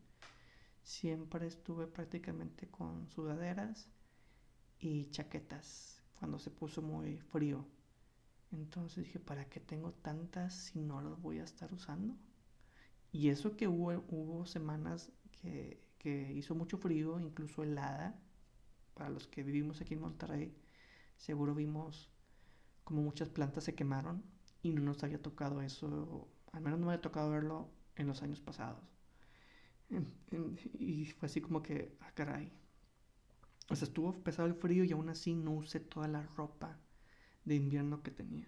siempre 0.86 1.48
estuve 1.48 1.88
prácticamente 1.88 2.68
con 2.68 3.10
sudaderas 3.10 3.90
y 4.80 5.06
chaquetas 5.10 6.02
cuando 6.20 6.40
se 6.40 6.52
puso 6.52 6.82
muy 6.82 7.18
frío. 7.18 7.66
Entonces 8.52 9.04
dije, 9.04 9.20
¿para 9.20 9.50
qué 9.50 9.60
tengo 9.60 9.92
tantas 9.94 10.54
si 10.54 10.80
no 10.80 11.02
las 11.02 11.20
voy 11.20 11.40
a 11.40 11.44
estar 11.44 11.74
usando? 11.74 12.16
Y 13.12 13.30
eso 13.30 13.58
que 13.58 13.68
hubo, 13.68 13.92
hubo 14.10 14.46
semanas 14.46 15.12
que, 15.32 15.82
que 15.98 16.32
hizo 16.34 16.54
mucho 16.54 16.78
frío, 16.78 17.20
incluso 17.20 17.64
helada. 17.64 18.22
Para 18.94 19.10
los 19.10 19.28
que 19.28 19.44
vivimos 19.44 19.82
aquí 19.82 19.96
en 19.96 20.02
Monterrey, 20.02 20.56
seguro 21.18 21.56
vimos 21.56 22.10
como 22.84 23.02
muchas 23.02 23.30
plantas 23.30 23.64
se 23.66 23.76
quemaron 23.76 24.24
y 24.62 24.72
no 24.72 24.82
nos 24.82 25.04
había 25.04 25.22
tocado 25.22 25.62
eso 25.62 26.28
Al 26.52 26.62
menos 26.62 26.80
no 26.80 26.88
me 26.88 26.94
ha 26.94 27.02
tocado 27.02 27.32
verlo 27.32 27.70
en 27.96 28.08
los 28.08 28.22
años 28.22 28.40
pasados. 28.40 28.95
Y 30.80 31.06
fue 31.06 31.28
así 31.28 31.42
como 31.42 31.62
que, 31.62 31.98
ah, 32.02 32.12
caray. 32.14 32.52
O 33.70 33.76
sea, 33.76 33.88
estuvo 33.88 34.14
pesado 34.24 34.48
el 34.48 34.56
frío 34.56 34.84
y 34.84 34.92
aún 34.92 35.10
así 35.10 35.36
no 35.36 35.52
usé 35.52 35.80
toda 35.80 36.08
la 36.08 36.24
ropa 36.24 36.80
de 37.46 37.56
invierno 37.56 38.04
que 38.04 38.12
tenía. 38.12 38.48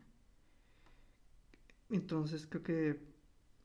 Entonces 1.90 2.46
creo 2.48 2.64
que 2.64 3.00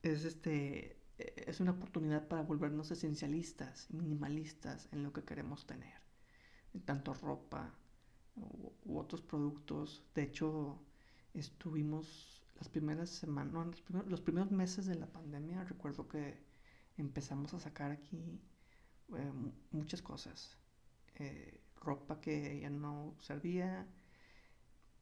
es 0.03 0.25
este 0.25 1.03
es 1.19 1.61
una 1.61 1.73
oportunidad 1.73 2.27
para 2.29 2.43
volvernos 2.43 2.91
esencialistas, 2.91 3.89
minimalistas 3.91 4.89
en 4.93 5.03
lo 5.03 5.13
que 5.13 5.25
queremos 5.25 5.67
tener. 5.67 5.95
Tanto 6.85 7.15
ropa 7.15 7.75
u, 8.37 8.99
otros 8.99 9.23
productos. 9.23 10.05
De 10.15 10.23
hecho, 10.23 10.81
estuvimos 11.35 12.43
las 12.57 12.69
primeras 12.69 13.11
semanas, 13.11 13.83
los, 14.07 14.21
primeros, 14.21 14.51
meses 14.51 14.87
de 14.87 14.95
la 14.95 15.07
pandemia, 15.07 15.65
recuerdo 15.65 16.09
que 16.09 16.39
empezamos 17.03 17.53
a 17.55 17.61
sacar 17.61 17.91
aquí 17.91 18.41
eh, 19.17 19.33
muchas 19.71 20.03
cosas. 20.03 20.57
Eh, 21.17 21.61
ropa 21.77 22.21
que 22.21 22.61
ya 22.61 22.71
no 22.71 23.15
servía, 23.21 23.87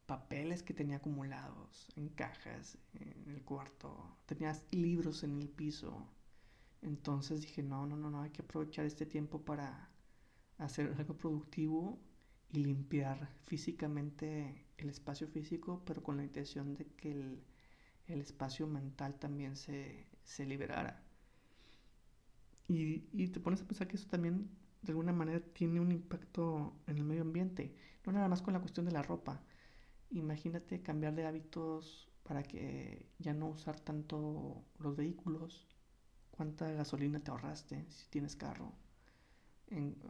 papeles 0.06 0.62
que 0.62 0.74
tenía 0.74 0.96
acumulados 0.96 1.88
en 1.96 2.08
cajas 2.08 2.78
en 2.94 3.30
el 3.30 3.42
cuarto, 3.42 4.16
tenías 4.26 4.64
libros 4.72 5.22
en 5.22 5.40
el 5.40 5.48
piso. 5.48 6.08
Entonces 6.82 7.42
dije, 7.42 7.62
no, 7.62 7.86
no, 7.86 7.96
no, 7.96 8.10
no, 8.10 8.22
hay 8.22 8.30
que 8.30 8.42
aprovechar 8.42 8.86
este 8.86 9.06
tiempo 9.06 9.44
para 9.44 9.90
hacer 10.58 10.94
algo 10.98 11.16
productivo 11.16 12.00
y 12.50 12.64
limpiar 12.64 13.28
físicamente 13.46 14.66
el 14.78 14.88
espacio 14.90 15.28
físico, 15.28 15.82
pero 15.84 16.02
con 16.02 16.16
la 16.16 16.24
intención 16.24 16.74
de 16.74 16.86
que 16.96 17.12
el, 17.12 17.44
el 18.06 18.20
espacio 18.20 18.66
mental 18.66 19.18
también 19.18 19.56
se, 19.56 20.06
se 20.24 20.46
liberara. 20.46 21.02
Y, 22.70 23.08
y, 23.12 23.28
te 23.28 23.40
pones 23.40 23.62
a 23.62 23.66
pensar 23.66 23.88
que 23.88 23.96
eso 23.96 24.08
también 24.08 24.48
de 24.82 24.92
alguna 24.92 25.12
manera 25.12 25.40
tiene 25.40 25.80
un 25.80 25.90
impacto 25.92 26.74
en 26.86 26.98
el 26.98 27.04
medio 27.04 27.22
ambiente, 27.22 27.74
no 28.06 28.12
nada 28.12 28.28
más 28.28 28.42
con 28.42 28.54
la 28.54 28.60
cuestión 28.60 28.86
de 28.86 28.92
la 28.92 29.02
ropa, 29.02 29.42
Imagínate 30.10 30.82
cambiar 30.82 31.14
de 31.14 31.24
hábitos 31.26 32.08
para 32.24 32.42
que 32.42 33.06
ya 33.18 33.32
no 33.32 33.48
usar 33.48 33.78
tanto 33.78 34.64
los 34.78 34.96
vehículos. 34.96 35.68
¿Cuánta 36.32 36.70
gasolina 36.72 37.20
te 37.20 37.30
ahorraste 37.30 37.86
si 37.90 38.08
tienes 38.10 38.36
carro? 38.36 38.72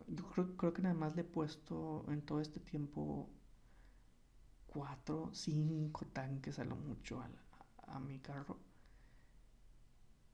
yo 0.08 0.26
creo, 0.30 0.56
creo, 0.56 0.72
que 0.72 0.80
nada 0.80 0.94
más 0.94 1.14
le 1.14 1.20
he 1.20 1.24
puesto 1.24 2.06
en 2.08 2.22
todo 2.22 2.40
este 2.40 2.60
tiempo 2.60 3.28
cuatro, 4.66 5.28
cinco 5.34 6.06
tanques 6.06 6.58
a 6.58 6.64
lo 6.64 6.76
mucho 6.76 7.22
a, 7.86 8.00
mi 8.00 8.18
carro. 8.20 8.58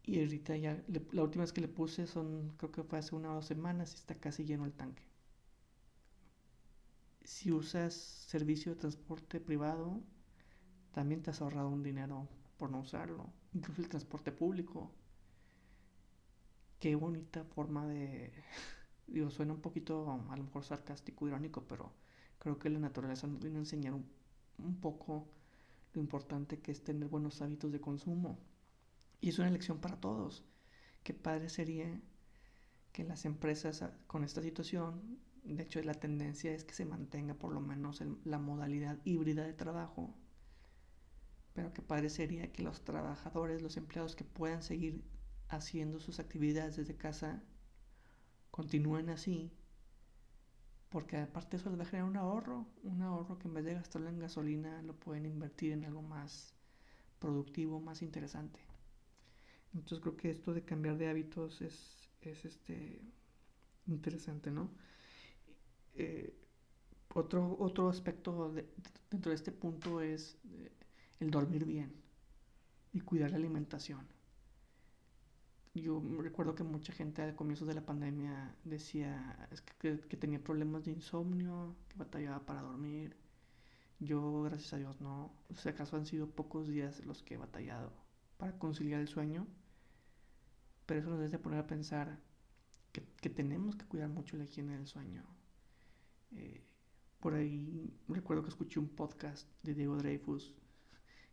Y 0.06 0.20
ahorita 0.20 0.56
ya, 0.56 0.82
la 1.12 1.22
última 1.22 1.44
vez 1.44 1.52
que 1.52 1.60
le 1.60 1.68
puse 1.68 2.06
son, 2.06 2.54
creo 2.56 2.72
que 2.72 2.82
fue 2.82 2.98
hace 2.98 3.14
una 3.14 3.30
o 3.32 3.34
dos 3.34 3.44
semanas 3.46 3.92
y 3.92 3.96
está 3.96 4.14
casi 4.14 4.42
lleno 4.46 4.64
el 4.64 4.72
tanque 4.72 5.02
si 7.24 7.52
usas 7.52 7.92
servicio 7.94 8.72
de 8.74 8.80
transporte 8.80 9.38
privado, 9.38 10.02
también 10.92 11.22
te 11.22 11.30
has 11.30 11.42
ahorrado 11.42 11.68
un 11.70 11.82
dinero 11.82 12.28
por 12.58 12.70
no 12.70 12.80
usarlo. 12.80 13.32
Incluso 13.54 13.82
el 13.82 13.88
transporte 13.90 14.32
público. 14.32 14.92
Qué 16.80 16.94
bonita 16.94 17.44
forma 17.44 17.86
de... 17.86 18.32
Digo, 19.06 19.30
suena 19.30 19.52
un 19.54 19.60
poquito 19.60 20.10
a 20.30 20.36
lo 20.36 20.44
mejor 20.44 20.64
sarcástico, 20.64 21.26
irónico, 21.28 21.64
pero 21.68 21.92
creo 22.38 22.58
que 22.58 22.70
la 22.70 22.78
naturaleza 22.78 23.26
nos 23.26 23.40
viene 23.40 23.56
a 23.58 23.60
enseñar 23.60 23.94
un, 23.94 24.06
un 24.58 24.80
poco 24.80 25.28
lo 25.94 26.00
importante 26.00 26.60
que 26.60 26.72
es 26.72 26.84
tener 26.84 27.08
buenos 27.08 27.42
hábitos 27.42 27.72
de 27.72 27.80
consumo. 27.80 28.38
Y 29.20 29.30
es 29.30 29.38
una 29.38 29.50
lección 29.50 29.80
para 29.80 30.00
todos. 30.00 30.44
Qué 31.02 31.14
padre 31.14 31.48
sería 31.48 32.00
que 32.92 33.04
las 33.04 33.24
empresas 33.24 33.84
con 34.06 34.24
esta 34.24 34.42
situación 34.42 35.18
de 35.54 35.62
hecho, 35.62 35.80
la 35.82 35.94
tendencia 35.94 36.52
es 36.52 36.64
que 36.64 36.74
se 36.74 36.84
mantenga 36.84 37.34
por 37.34 37.52
lo 37.52 37.60
menos 37.60 38.02
la 38.24 38.38
modalidad 38.38 38.98
híbrida 39.04 39.44
de 39.44 39.52
trabajo. 39.52 40.12
Pero 41.52 41.72
que 41.72 41.82
parecería 41.82 42.52
que 42.52 42.62
los 42.64 42.82
trabajadores, 42.84 43.62
los 43.62 43.76
empleados 43.76 44.16
que 44.16 44.24
puedan 44.24 44.62
seguir 44.62 45.04
haciendo 45.48 46.00
sus 46.00 46.18
actividades 46.18 46.76
desde 46.76 46.96
casa, 46.96 47.44
continúen 48.50 49.08
así. 49.08 49.52
Porque 50.88 51.16
aparte 51.18 51.56
eso 51.56 51.70
les 51.70 51.78
va 51.78 51.84
a 51.84 51.86
generar 51.86 52.10
un 52.10 52.16
ahorro. 52.16 52.66
Un 52.82 53.02
ahorro 53.02 53.38
que 53.38 53.46
en 53.46 53.54
vez 53.54 53.64
de 53.64 53.74
gastarlo 53.74 54.08
en 54.08 54.18
gasolina 54.18 54.82
lo 54.82 54.98
pueden 54.98 55.26
invertir 55.26 55.72
en 55.72 55.84
algo 55.84 56.02
más 56.02 56.56
productivo, 57.20 57.80
más 57.80 58.02
interesante. 58.02 58.65
Entonces 59.76 60.00
creo 60.00 60.16
que 60.16 60.30
esto 60.30 60.54
de 60.54 60.64
cambiar 60.64 60.96
de 60.96 61.08
hábitos 61.08 61.60
es, 61.60 62.08
es 62.22 62.44
este 62.44 63.00
interesante, 63.86 64.50
¿no? 64.50 64.70
Eh, 65.94 66.34
otro, 67.14 67.56
otro 67.58 67.88
aspecto 67.88 68.52
dentro 69.10 69.30
de 69.30 69.36
este 69.36 69.52
punto 69.52 70.00
es 70.00 70.36
eh, 70.50 70.72
el 71.20 71.30
dormir 71.30 71.64
bien 71.64 71.92
y 72.92 73.00
cuidar 73.00 73.30
la 73.30 73.36
alimentación. 73.36 74.06
Yo 75.74 76.02
recuerdo 76.20 76.54
que 76.54 76.62
mucha 76.62 76.92
gente 76.92 77.20
al 77.20 77.36
comienzo 77.36 77.66
de 77.66 77.74
la 77.74 77.84
pandemia 77.84 78.54
decía 78.64 79.48
que, 79.78 79.96
tenía 80.16 80.42
problemas 80.42 80.84
de 80.84 80.92
insomnio, 80.92 81.76
que 81.88 81.98
batallaba 81.98 82.46
para 82.46 82.62
dormir. 82.62 83.14
Yo, 84.00 84.42
gracias 84.42 84.72
a 84.72 84.78
Dios, 84.78 85.00
no. 85.02 85.32
si 85.54 85.68
acaso 85.68 85.96
han 85.96 86.06
sido 86.06 86.30
pocos 86.30 86.68
días 86.68 87.04
los 87.04 87.22
que 87.22 87.34
he 87.34 87.36
batallado 87.36 87.92
para 88.38 88.58
conciliar 88.58 89.00
el 89.00 89.08
sueño. 89.08 89.46
Pero 90.86 91.00
eso 91.00 91.10
nos 91.10 91.18
debe 91.18 91.38
poner 91.38 91.58
a 91.58 91.66
pensar 91.66 92.18
que, 93.20 93.28
tenemos 93.28 93.76
que 93.76 93.84
cuidar 93.84 94.08
mucho 94.08 94.36
la 94.36 94.44
higiene 94.44 94.76
del 94.76 94.86
sueño. 94.86 95.24
Eh, 96.32 96.62
por 97.20 97.34
ahí 97.34 97.92
recuerdo 98.08 98.42
que 98.42 98.50
escuché 98.50 98.78
un 98.78 98.88
podcast 98.88 99.48
de 99.62 99.74
Diego 99.74 99.96
Dreyfus 99.96 100.54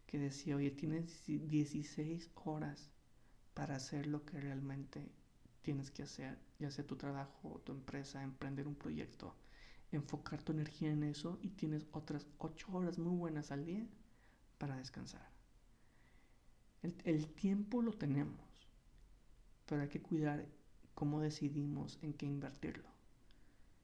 que 0.08 0.18
decía, 0.20 0.56
oye, 0.56 0.72
tienes 0.72 1.24
16 1.26 2.32
horas 2.46 2.90
para 3.54 3.76
hacer 3.76 4.08
lo 4.08 4.26
que 4.26 4.40
realmente 4.40 5.12
tienes 5.62 5.92
que 5.92 6.04
hacer, 6.04 6.38
ya 6.60 6.70
sea 6.70 6.86
tu 6.86 6.96
trabajo, 6.96 7.62
tu 7.64 7.72
empresa, 7.72 8.22
emprender 8.22 8.68
un 8.68 8.76
proyecto, 8.76 9.36
enfocar 9.92 10.42
tu 10.44 10.52
energía 10.52 10.92
en 10.92 11.04
eso 11.04 11.40
y 11.42 11.50
tienes 11.50 11.88
otras 11.92 12.28
8 12.40 12.68
horas 12.72 13.00
muy 13.00 13.16
buenas 13.16 13.52
al 13.52 13.66
día 13.66 13.88
para 14.58 14.78
descansar. 14.78 15.32
El 17.06 17.28
tiempo 17.34 17.82
lo 17.82 17.94
tenemos, 17.94 18.53
pero 19.66 19.82
hay 19.82 19.90
que 19.90 20.02
cuidar 20.02 20.46
cómo 20.94 21.22
decidimos 21.22 22.00
en 22.02 22.14
qué 22.14 22.26
invertirlo. 22.26 22.90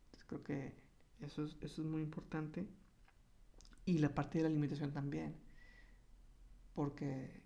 Entonces 0.06 0.26
creo 0.28 0.44
que 0.44 0.76
eso 1.22 1.44
es, 1.44 1.58
eso 1.62 1.82
es 1.82 1.88
muy 1.88 2.02
importante. 2.02 2.68
Y 3.86 3.98
la 3.98 4.14
parte 4.14 4.38
de 4.38 4.44
la 4.44 4.50
alimentación 4.50 4.92
también. 4.92 5.36
Porque 6.74 7.44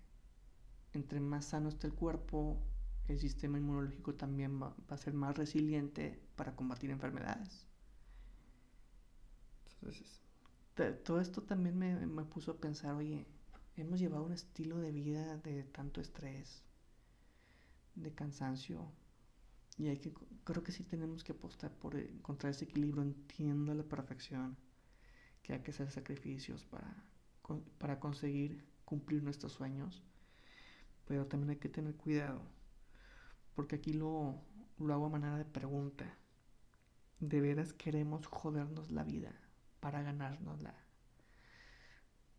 entre 0.94 1.20
más 1.20 1.46
sano 1.46 1.70
esté 1.70 1.88
el 1.88 1.94
cuerpo, 1.94 2.62
el 3.08 3.20
sistema 3.20 3.58
inmunológico 3.58 4.14
también 4.16 4.62
va, 4.62 4.76
a 4.88 4.98
ser 4.98 5.14
más 5.14 5.38
resiliente 5.38 6.22
para 6.36 6.56
combatir 6.56 6.92
enfermedades. 6.92 7.66
Entonces, 9.76 10.22
todo 11.04 11.20
esto 11.20 11.44
también 11.44 11.78
me, 11.78 12.06
me, 12.06 12.24
puso 12.24 12.52
a 12.52 12.58
pensar, 12.58 12.96
oye, 12.96 13.26
hemos 13.76 14.00
llevado 14.00 14.24
un 14.24 14.34
estilo 14.34 14.80
de 14.80 14.92
vida 14.92 15.38
de 15.38 15.64
tanto 15.64 16.00
estrés, 16.00 16.64
de 17.96 18.14
cansancio, 18.14 18.92
y 19.78 19.88
hay 19.88 19.98
que, 19.98 20.14
creo 20.44 20.64
que 20.64 20.72
sí 20.72 20.84
tenemos 20.84 21.24
que 21.24 21.32
apostar 21.32 21.72
por 21.72 21.96
encontrar 21.96 22.52
ese 22.52 22.66
equilibrio. 22.66 23.02
Entiendo 23.02 23.72
a 23.72 23.76
la 23.76 23.84
perfección 23.84 24.56
que 25.42 25.54
hay 25.54 25.62
que 25.62 25.72
hacer 25.72 25.90
sacrificios 25.92 26.64
para, 26.66 27.04
para 27.80 28.00
conseguir 28.00 28.66
cumplir 28.86 29.24
nuestros 29.24 29.54
sueños. 29.54 30.04
Pero 31.06 31.26
también 31.26 31.52
hay 31.52 31.58
que 31.58 31.70
tener 31.70 31.96
cuidado. 31.96 32.42
Porque 33.56 33.76
aquí 33.76 33.94
lo, 33.94 34.40
lo 34.78 34.94
hago 34.94 35.08
a 35.08 35.10
manera 35.10 35.38
de 35.38 35.46
pregunta. 35.46 36.06
¿De 37.20 37.42
veras 37.42 37.74
queremos 37.74 38.28
jodernos 38.28 38.92
la 38.92 39.04
vida 39.04 39.34
para 39.80 40.04
ganárnosla? 40.04 40.76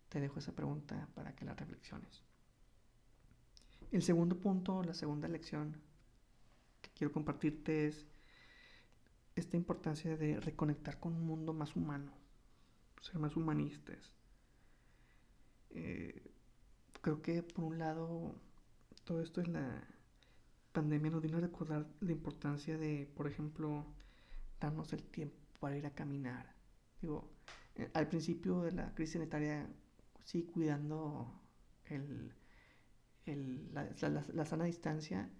Te 0.08 0.20
dejo 0.20 0.38
esa 0.38 0.54
pregunta 0.54 1.08
para 1.14 1.34
que 1.34 1.44
la 1.44 1.54
reflexiones. 1.54 2.22
El 3.94 4.02
segundo 4.02 4.36
punto, 4.36 4.82
la 4.82 4.92
segunda 4.92 5.28
lección 5.28 5.76
quiero 6.96 7.12
compartirte 7.12 7.86
es 7.86 8.04
esta 9.36 9.56
importancia 9.56 10.16
de 10.16 10.40
reconectar 10.40 10.98
con 10.98 11.14
un 11.14 11.24
mundo 11.24 11.52
más 11.52 11.76
humano, 11.76 12.10
ser 13.00 13.20
más 13.20 13.36
humanistas. 13.36 14.12
Eh, 15.70 16.28
creo 17.02 17.22
que 17.22 17.44
por 17.44 17.66
un 17.66 17.78
lado 17.78 18.34
todo 19.04 19.20
esto 19.22 19.40
es 19.40 19.46
la 19.46 19.86
pandemia 20.72 21.12
nos 21.12 21.22
vino 21.22 21.38
a 21.38 21.42
recordar 21.42 21.86
la 22.00 22.10
importancia 22.10 22.76
de, 22.76 23.08
por 23.14 23.28
ejemplo, 23.28 23.86
darnos 24.58 24.92
el 24.92 25.04
tiempo 25.04 25.36
para 25.60 25.76
ir 25.76 25.86
a 25.86 25.94
caminar. 25.94 26.52
Digo, 27.00 27.30
eh, 27.76 27.88
al 27.94 28.08
principio 28.08 28.60
de 28.62 28.72
la 28.72 28.92
crisis 28.92 29.12
sanitaria 29.12 29.68
sí 30.24 30.42
cuidando 30.42 31.40
el, 31.84 32.34
la, 33.74 34.44
sana 34.46 34.64
distancia. 34.64 35.30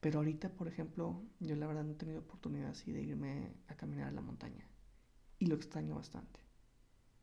Pero 0.00 0.18
ahorita, 0.18 0.50
por 0.50 0.68
ejemplo, 0.68 1.22
yo 1.40 1.56
la 1.56 1.66
verdad 1.66 1.84
no 1.84 1.92
he 1.92 1.96
tenido 1.96 2.20
oportunidad 2.20 2.70
así 2.70 2.92
de 2.92 3.02
irme 3.02 3.54
a 3.68 3.76
caminar 3.76 4.08
a 4.08 4.12
la 4.12 4.20
montaña. 4.20 4.68
Y 5.38 5.46
lo 5.46 5.54
extraño 5.56 5.94
bastante. 5.94 6.40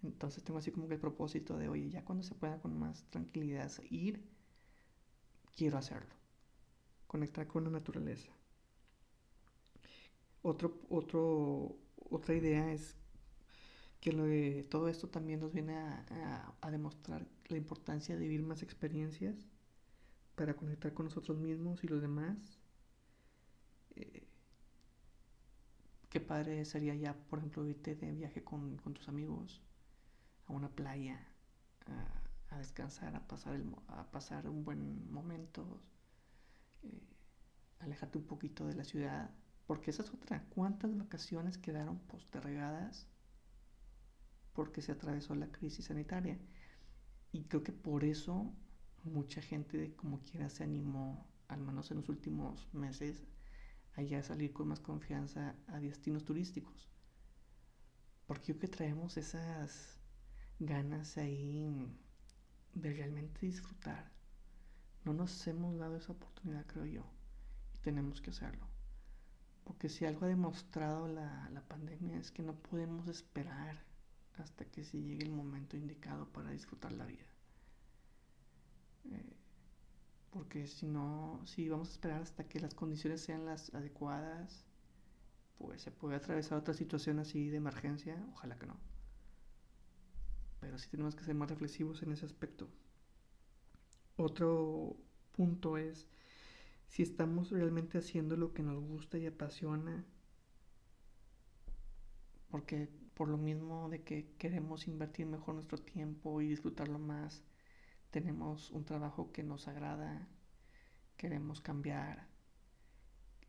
Entonces 0.01 0.43
tengo 0.43 0.59
así 0.59 0.71
como 0.71 0.87
que 0.87 0.95
el 0.95 0.99
propósito 0.99 1.57
de, 1.57 1.69
oye, 1.69 1.89
ya 1.89 2.03
cuando 2.03 2.23
se 2.23 2.35
pueda 2.35 2.59
con 2.59 2.77
más 2.77 3.05
tranquilidad 3.09 3.71
ir, 3.89 4.27
quiero 5.55 5.77
hacerlo. 5.77 6.15
Conectar 7.07 7.47
con 7.47 7.63
la 7.63 7.69
naturaleza. 7.69 8.31
Otro, 10.41 10.81
otro, 10.89 11.77
otra 12.09 12.35
idea 12.35 12.73
es 12.73 12.97
que 14.03 14.11
lo 14.11 14.25
de, 14.25 14.65
todo 14.69 14.89
esto 14.89 15.07
también 15.07 15.39
nos 15.39 15.53
viene 15.53 15.77
a, 15.77 16.69
demostrar 16.69 17.25
la 17.47 17.57
importancia 17.57 18.15
de 18.15 18.21
vivir 18.21 18.43
más 18.43 18.61
experiencias 18.61 19.47
para 20.35 20.55
conectar 20.55 20.93
con 20.93 21.05
nosotros 21.05 21.37
mismos 21.37 21.83
y 21.83 21.87
los 21.87 22.01
demás. 22.01 22.37
Eh, 23.95 24.27
qué 26.09 26.19
padre 26.19 26.65
sería 26.65 26.95
ya, 26.95 27.13
por 27.13 27.39
ejemplo, 27.39 27.65
irte 27.67 27.95
de 27.95 28.11
viaje 28.11 28.43
con, 28.43 28.77
tus 28.77 29.07
amigos 29.07 29.61
a 30.47 30.53
una 30.53 30.69
playa, 30.69 31.19
a, 32.49 32.57
descansar, 32.57 33.15
a 33.15 33.27
pasar, 33.27 33.55
el, 33.55 33.65
a 33.87 34.11
pasar 34.11 34.47
un 34.47 34.63
buen 34.63 35.11
momento, 35.11 35.81
eh, 36.83 37.01
alejarte 37.79 38.19
un 38.19 38.25
poquito 38.25 38.67
de 38.67 38.75
la 38.75 38.83
ciudad, 38.83 39.31
porque 39.65 39.91
esa 39.91 40.03
es 40.03 40.13
otra. 40.13 40.45
¿Cuántas 40.49 40.95
vacaciones 40.97 41.57
quedaron 41.57 41.99
postergadas 41.99 43.07
porque 44.53 44.81
se 44.81 44.91
atravesó 44.91 45.35
la 45.35 45.51
crisis 45.51 45.85
sanitaria? 45.85 46.37
Y 47.31 47.45
creo 47.45 47.63
que 47.63 47.71
por 47.71 48.03
eso 48.03 48.53
mucha 49.03 49.41
gente 49.41 49.95
como 49.95 50.21
quiera 50.23 50.49
se 50.49 50.63
animó, 50.63 51.27
al 51.47 51.61
menos 51.61 51.91
en 51.91 51.97
los 51.97 52.09
últimos 52.09 52.67
meses, 52.73 53.23
a 53.95 54.01
ya 54.01 54.23
salir 54.23 54.53
con 54.53 54.69
más 54.69 54.79
confianza 54.79 55.55
a 55.67 55.79
destinos 55.79 56.25
turísticos. 56.25 56.89
Porque 58.25 58.53
yo 58.53 58.59
que 58.59 58.67
traemos 58.67 59.17
esas 59.17 59.99
ganas 60.59 61.17
ahí 61.17 61.87
de 62.73 62.93
realmente 62.93 63.45
disfrutar. 63.45 64.11
No 65.03 65.13
nos 65.13 65.45
hemos 65.47 65.77
dado 65.77 65.97
esa 65.97 66.13
oportunidad, 66.13 66.65
creo 66.65 66.85
yo. 66.85 67.05
Y 67.73 67.77
tenemos 67.79 68.21
que 68.21 68.31
hacerlo. 68.31 68.67
Porque 69.63 69.89
si 69.89 70.05
algo 70.05 70.25
ha 70.25 70.29
demostrado 70.29 71.07
la, 71.07 71.63
pandemia 71.67 72.17
es 72.17 72.31
que 72.31 72.43
no 72.43 72.55
podemos 72.55 73.07
esperar 73.07 73.83
hasta 74.37 74.65
que 74.65 74.83
se 74.83 75.01
llegue 75.01 75.23
el 75.23 75.31
momento 75.31 75.77
indicado 75.77 76.27
para 76.31 76.51
disfrutar 76.51 76.91
la 76.91 77.05
vida. 77.05 77.32
Porque 80.31 80.65
si 80.65 80.87
no, 80.87 81.41
si 81.45 81.69
vamos 81.69 81.89
a 81.89 81.91
esperar 81.91 82.21
hasta 82.21 82.47
que 82.47 82.59
las 82.59 82.73
condiciones 82.73 83.21
sean 83.21 83.45
las 83.45 83.73
adecuadas, 83.75 84.65
pues 85.59 85.81
se 85.81 85.91
puede 85.91 86.15
atravesar 86.15 86.57
otra 86.57 86.73
situación 86.73 87.19
así 87.19 87.49
de 87.49 87.57
emergencia, 87.57 88.25
ojalá 88.33 88.57
que 88.57 88.65
no. 88.65 88.77
Pero 90.59 90.77
sí 90.79 90.89
tenemos 90.89 91.15
que 91.15 91.23
ser 91.23 91.35
más 91.35 91.49
reflexivos 91.49 92.01
en 92.01 92.11
ese 92.13 92.25
aspecto. 92.25 92.67
Otro 94.17 94.95
punto 95.33 95.77
es 95.77 96.07
si 96.87 97.03
estamos 97.03 97.51
realmente 97.51 97.97
haciendo 97.97 98.37
lo 98.37 98.53
que 98.53 98.63
nos 98.63 98.81
gusta 98.83 99.17
y 99.17 99.25
apasiona, 99.25 100.05
porque 102.49 102.89
por 103.15 103.27
lo 103.29 103.37
mismo 103.37 103.89
de 103.89 104.03
que 104.03 104.33
queremos 104.37 104.87
invertir 104.87 105.25
mejor 105.25 105.55
nuestro 105.55 105.77
tiempo 105.77 106.41
y 106.41 106.47
disfrutarlo 106.47 106.99
más, 106.99 107.43
tenemos 108.13 108.71
un 108.71 108.85
trabajo 108.85 109.33
que 109.33 109.43
nos 109.43 109.67
agrada, 109.67 110.25
queremos 111.17 111.59
cambiar 111.59 112.27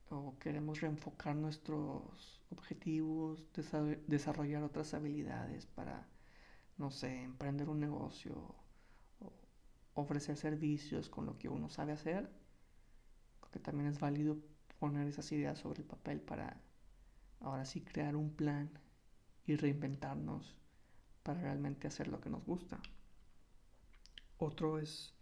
o 0.08 0.36
queremos 0.38 0.80
reenfocar 0.80 1.36
nuestros 1.36 2.42
objetivos, 2.50 3.44
desarrollar 4.06 4.62
otras 4.64 4.94
habilidades 4.94 5.66
para, 5.66 6.08
no 6.78 6.90
sé, 6.90 7.22
emprender 7.22 7.68
un 7.68 7.78
negocio, 7.78 8.54
ofrecer 9.92 10.36
servicios 10.36 11.08
con 11.08 11.26
lo 11.26 11.38
que 11.38 11.48
uno 11.48 11.68
sabe 11.68 11.92
hacer 11.92 12.28
que 13.54 13.60
también 13.60 13.88
es 13.88 14.00
válido 14.00 14.36
poner 14.80 15.06
esas 15.06 15.30
ideas 15.30 15.60
sobre 15.60 15.82
el 15.82 15.86
papel 15.86 16.20
para 16.20 16.60
ahora 17.38 17.64
sí 17.64 17.82
crear 17.82 18.16
un 18.16 18.34
plan 18.34 18.68
y 19.46 19.54
reinventarnos 19.54 20.56
para 21.22 21.40
realmente 21.40 21.86
hacer 21.86 22.08
lo 22.08 22.20
que 22.20 22.30
nos 22.30 22.44
gusta. 22.44 22.80
Otro 24.38 24.78
es 24.78 25.14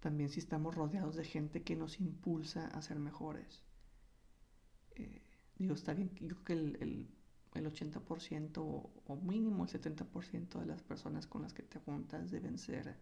también 0.00 0.28
si 0.28 0.40
estamos 0.40 0.74
rodeados 0.74 1.16
de 1.16 1.24
gente 1.24 1.62
que 1.62 1.76
nos 1.76 1.98
impulsa 2.00 2.66
a 2.68 2.82
ser 2.82 2.98
mejores. 2.98 3.62
Eh, 4.96 5.22
digo, 5.56 5.74
está 5.74 5.94
bien, 5.94 6.10
yo 6.20 6.36
creo 6.36 6.44
que 6.44 6.52
el, 6.52 7.08
el, 7.54 7.64
80% 7.66 8.58
o, 8.58 9.16
mínimo 9.22 9.64
el 9.64 9.70
70% 9.70 10.60
de 10.60 10.66
las 10.66 10.82
personas 10.82 11.26
con 11.26 11.42
las 11.42 11.54
que 11.54 11.62
te 11.62 11.78
juntas 11.78 12.30
deben 12.30 12.58
ser 12.58 12.96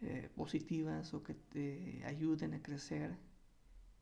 eh, 0.00 0.28
positivas 0.34 1.14
o 1.14 1.22
que 1.22 1.34
te 1.34 2.04
ayuden 2.04 2.54
a 2.54 2.62
crecer 2.62 3.16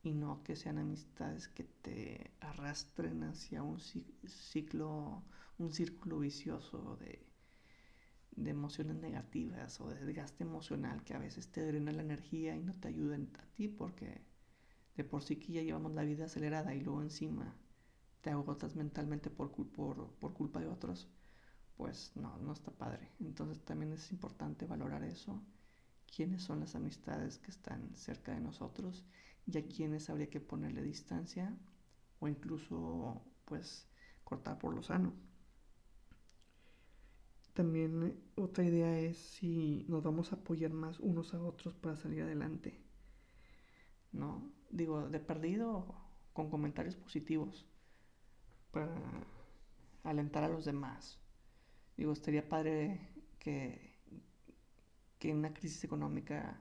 y 0.01 0.13
no 0.13 0.43
que 0.43 0.55
sean 0.55 0.79
amistades 0.79 1.47
que 1.47 1.63
te 1.63 2.31
arrastren 2.41 3.23
hacia 3.23 3.63
un 3.63 3.79
ciclo, 3.79 5.23
un 5.57 5.71
círculo 5.71 6.19
vicioso 6.19 6.97
de, 6.97 7.25
de 8.35 8.51
emociones 8.51 8.95
negativas 8.97 9.79
o 9.81 9.89
de 9.89 10.05
desgaste 10.05 10.43
emocional 10.43 11.03
que 11.03 11.13
a 11.13 11.19
veces 11.19 11.51
te 11.51 11.65
drena 11.65 11.91
la 11.91 12.01
energía 12.01 12.55
y 12.55 12.63
no 12.63 12.73
te 12.73 12.87
ayudan 12.87 13.29
a 13.39 13.45
ti 13.55 13.67
porque 13.67 14.21
de 14.95 15.03
por 15.03 15.23
sí 15.23 15.37
que 15.37 15.53
ya 15.53 15.61
llevamos 15.61 15.93
la 15.93 16.03
vida 16.03 16.25
acelerada 16.25 16.73
y 16.75 16.81
luego 16.81 17.01
encima 17.01 17.55
te 18.21 18.31
agotas 18.31 18.75
mentalmente 18.75 19.29
por, 19.29 19.51
por, 19.51 20.13
por 20.15 20.33
culpa 20.33 20.59
de 20.59 20.67
otros, 20.67 21.09
pues 21.75 22.13
no, 22.15 22.37
no 22.37 22.53
está 22.53 22.71
padre. 22.71 23.09
Entonces 23.19 23.63
también 23.63 23.91
es 23.93 24.11
importante 24.11 24.65
valorar 24.65 25.03
eso, 25.03 25.43
quiénes 26.15 26.43
son 26.43 26.59
las 26.61 26.75
amistades 26.75 27.39
que 27.39 27.51
están 27.51 27.93
cerca 27.95 28.33
de 28.33 28.41
nosotros 28.41 29.03
y 29.45 29.57
a 29.57 29.65
quienes 29.67 30.09
habría 30.09 30.29
que 30.29 30.39
ponerle 30.39 30.81
distancia 30.83 31.53
o 32.19 32.27
incluso 32.27 33.21
pues 33.45 33.87
cortar 34.23 34.57
por 34.57 34.73
lo 34.73 34.83
sano. 34.83 35.13
También 37.53 38.19
otra 38.35 38.63
idea 38.63 38.99
es 38.99 39.17
si 39.17 39.85
nos 39.87 40.03
vamos 40.03 40.31
a 40.31 40.37
apoyar 40.37 40.73
más 40.73 40.99
unos 40.99 41.33
a 41.33 41.41
otros 41.41 41.75
para 41.75 41.95
salir 41.95 42.23
adelante. 42.23 42.81
¿No? 44.11 44.51
Digo, 44.71 45.09
de 45.09 45.19
perdido 45.19 45.95
con 46.33 46.49
comentarios 46.49 46.95
positivos 46.95 47.67
para 48.71 48.91
alentar 50.03 50.43
a 50.43 50.49
los 50.49 50.65
demás. 50.65 51.19
Digo, 51.95 52.11
estaría 52.11 52.49
padre 52.49 53.13
que, 53.39 53.99
que 55.19 55.29
en 55.29 55.37
una 55.37 55.53
crisis 55.53 55.83
económica 55.83 56.59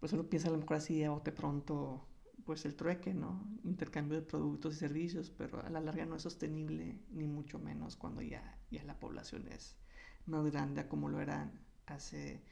pues 0.00 0.12
uno 0.12 0.28
piensa 0.28 0.48
a 0.48 0.52
lo 0.52 0.58
mejor 0.58 0.76
así 0.76 0.98
de 0.98 1.08
bote 1.08 1.32
pronto, 1.32 2.06
pues 2.44 2.66
el 2.66 2.74
trueque, 2.76 3.14
¿no? 3.14 3.48
Intercambio 3.64 4.20
de 4.20 4.26
productos 4.26 4.74
y 4.74 4.78
servicios, 4.78 5.30
pero 5.30 5.64
a 5.64 5.70
la 5.70 5.80
larga 5.80 6.04
no 6.04 6.16
es 6.16 6.22
sostenible, 6.22 7.00
ni 7.10 7.26
mucho 7.26 7.58
menos 7.58 7.96
cuando 7.96 8.20
ya, 8.20 8.60
ya 8.70 8.84
la 8.84 8.98
población 9.00 9.48
es 9.48 9.78
más 10.26 10.44
grande 10.50 10.86
como 10.88 11.08
lo 11.08 11.20
eran 11.20 11.52
hace 11.86 12.42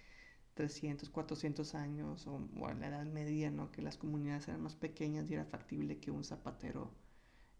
300, 0.54 1.10
400 1.10 1.74
años 1.74 2.26
o, 2.26 2.48
en 2.70 2.80
la 2.80 2.88
Edad 2.88 3.06
Media, 3.06 3.50
¿no? 3.50 3.70
Que 3.72 3.82
las 3.82 3.96
comunidades 3.96 4.48
eran 4.48 4.62
más 4.62 4.76
pequeñas 4.76 5.30
y 5.30 5.34
era 5.34 5.44
factible 5.44 5.98
que 5.98 6.10
un 6.10 6.24
zapatero 6.24 6.90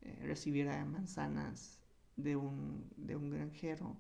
eh, 0.03 0.19
recibiera 0.23 0.85
manzanas 0.85 1.81
de 2.17 2.37
un, 2.37 2.91
de 2.97 3.17
un 3.17 3.31
granjero 3.31 3.97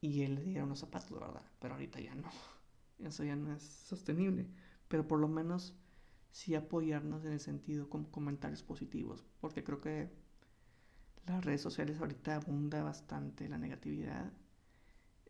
y 0.00 0.22
él 0.22 0.34
le 0.36 0.42
diera 0.42 0.64
unos 0.64 0.80
zapatos, 0.80 1.18
¿verdad? 1.18 1.44
Pero 1.60 1.74
ahorita 1.74 2.00
ya 2.00 2.14
no. 2.14 2.28
Eso 2.98 3.24
ya 3.24 3.36
no 3.36 3.52
es 3.52 3.62
sostenible 3.62 4.48
pero 4.92 5.08
por 5.08 5.20
lo 5.20 5.26
menos 5.26 5.74
sí 6.32 6.54
apoyarnos 6.54 7.24
en 7.24 7.32
el 7.32 7.40
sentido 7.40 7.88
con 7.88 8.04
comentarios 8.04 8.62
positivos, 8.62 9.24
porque 9.40 9.64
creo 9.64 9.80
que 9.80 10.10
las 11.26 11.42
redes 11.42 11.62
sociales 11.62 11.98
ahorita 11.98 12.36
abunda 12.36 12.82
bastante 12.82 13.48
la 13.48 13.56
negatividad, 13.56 14.30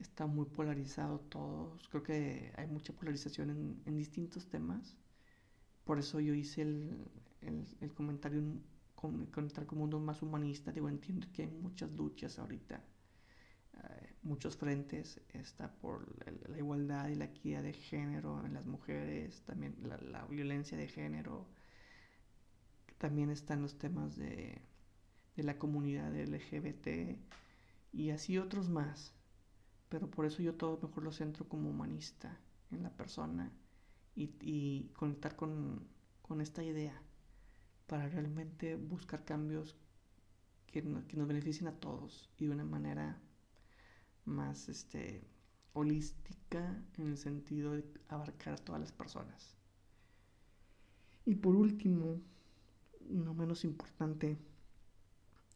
está 0.03 0.27
muy 0.27 0.47
polarizado 0.47 1.21
todo, 1.21 1.79
creo 1.91 2.03
que 2.03 2.53
hay 2.57 2.67
mucha 2.67 2.93
polarización 2.93 3.81
en, 3.87 3.97
distintos 3.97 4.49
temas, 4.49 4.97
por 5.85 5.99
eso 5.99 6.21
yo 6.21 6.35
hice 6.35 6.63
el, 6.63 7.09
el, 7.81 7.95
comentario 7.95 8.43
con, 8.95 9.27
conectar 9.27 9.67
con 9.67 9.79
un 9.79 9.83
mundo 9.83 10.01
más 10.01 10.23
humanista, 10.23 10.73
digo, 10.73 10.89
entiendo 10.89 11.27
que 11.33 11.43
hay 11.43 11.51
muchas 11.51 11.93
luchas 11.93 12.39
ahorita 12.39 12.83
eh, 13.75 14.15
muchos 14.23 14.57
frentes, 14.57 15.21
está 15.33 15.73
por 15.73 16.07
la 16.49 16.59
igualdad 16.59 17.09
y 17.09 17.15
la 17.17 17.25
equidad 17.25 17.63
de 17.63 17.73
género 17.73 18.45
en 18.47 18.55
las 18.55 18.67
mujeres, 18.67 19.43
también 19.43 19.77
la, 19.83 20.25
violencia 20.27 20.77
de 20.79 20.87
género, 20.89 21.47
también 22.99 23.31
están 23.31 23.63
los 23.63 23.79
temas 23.79 24.17
de, 24.17 24.63
de 25.37 25.43
la 25.43 25.59
comunidad 25.59 26.15
LGBT 26.15 27.19
y 27.93 28.11
así 28.11 28.39
otros 28.39 28.69
más. 28.69 29.13
Pero 29.93 30.11
por 30.11 30.25
eso 30.25 30.41
yo 30.41 30.55
todo 30.55 30.79
mejor 30.81 31.05
lo 31.05 31.13
centro 31.13 31.47
como 31.47 31.69
humanista 31.69 32.41
en 32.71 32.83
la 32.83 32.89
persona 32.89 33.53
y, 34.15 34.89
conectar 34.95 35.37
con, 35.37 35.87
esta 36.41 36.65
idea 36.65 36.99
para 37.87 38.09
realmente 38.09 38.75
buscar 38.77 39.27
cambios 39.27 39.77
que, 40.67 40.83
que, 41.07 41.17
nos 41.19 41.29
beneficien 41.29 41.69
a 41.69 41.79
todos 41.79 42.31
y 42.39 42.47
de 42.47 42.53
una 42.53 42.65
manera 42.65 43.21
más 44.25 44.71
este, 44.71 45.23
holística 45.75 46.83
en 46.97 47.09
el 47.09 47.19
sentido 47.19 47.73
de 47.73 47.85
abarcar 48.09 48.55
a 48.55 48.65
todas 48.65 48.81
las 48.81 48.93
personas. 48.93 49.59
Y 51.27 51.35
por 51.35 51.55
último, 51.55 52.19
no 53.11 53.35
menos 53.35 53.63
importante, 53.63 54.39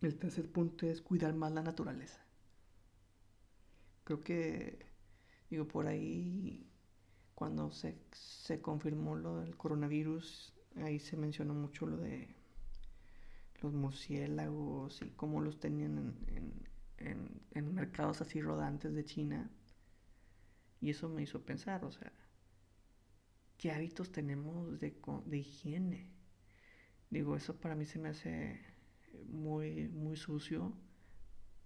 el 0.03 0.19
tercer 0.19 0.53
punto 0.53 0.87
es 0.87 1.01
cuidar 1.01 1.35
más 1.35 1.53
la 1.53 1.63
naturaleza. 1.63 2.26
Creo 4.07 4.23
que, 4.23 4.87
digo, 5.51 5.67
por 5.67 5.89
ahí, 5.89 6.65
cuando 7.35 7.73
se, 7.73 7.99
confirmó 8.63 9.17
lo 9.17 9.41
del 9.41 9.57
coronavirus, 9.57 10.55
ahí 10.77 11.01
se 11.01 11.17
mencionó 11.17 11.55
mucho 11.55 11.87
lo 11.87 11.97
de 11.97 12.29
los 13.61 13.73
murciélagos 13.73 15.03
y 15.03 15.11
cómo 15.11 15.41
los 15.41 15.59
tenían 15.59 16.15
en, 16.99 17.43
en 17.51 17.75
mercados 17.75 18.21
así 18.21 18.41
rodantes 18.41 18.95
de 18.95 19.05
China. 19.05 19.51
Y 20.81 20.91
eso 20.91 21.09
me 21.09 21.23
hizo 21.23 21.45
pensar, 21.45 21.85
o 21.85 21.91
sea, 21.91 22.13
¿qué 23.59 23.73
hábitos 23.73 24.13
tenemos 24.13 24.79
de, 24.79 24.95
de 25.25 25.39
higiene? 25.39 26.13
Digo, 27.11 27.35
eso 27.35 27.57
para 27.57 27.75
mí 27.75 27.85
se 27.87 27.99
me 27.99 28.11
hace 28.11 28.61
muy, 29.29 29.89
muy 29.89 30.17
sucio, 30.17 30.73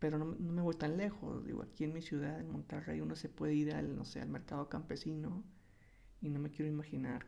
pero 0.01 0.19
no, 0.19 0.25
me 0.27 0.63
voy 0.63 0.75
tan 0.75 0.97
lejos. 0.97 1.45
Digo, 1.47 1.63
aquí 1.63 1.85
en 1.85 1.93
mi 1.93 2.03
ciudad, 2.03 2.41
en 2.41 2.51
Monterrey, 2.51 3.01
uno 3.01 3.15
se 3.15 3.29
puede 3.29 3.55
ir 3.55 3.75
al, 3.75 3.97
no 3.97 4.05
sé, 4.05 4.21
al 4.21 4.29
mercado 4.29 4.69
campesino 4.69 5.45
y 6.21 6.31
no 6.31 6.41
me 6.41 6.51
quiero 6.51 6.71
imaginar 6.71 7.27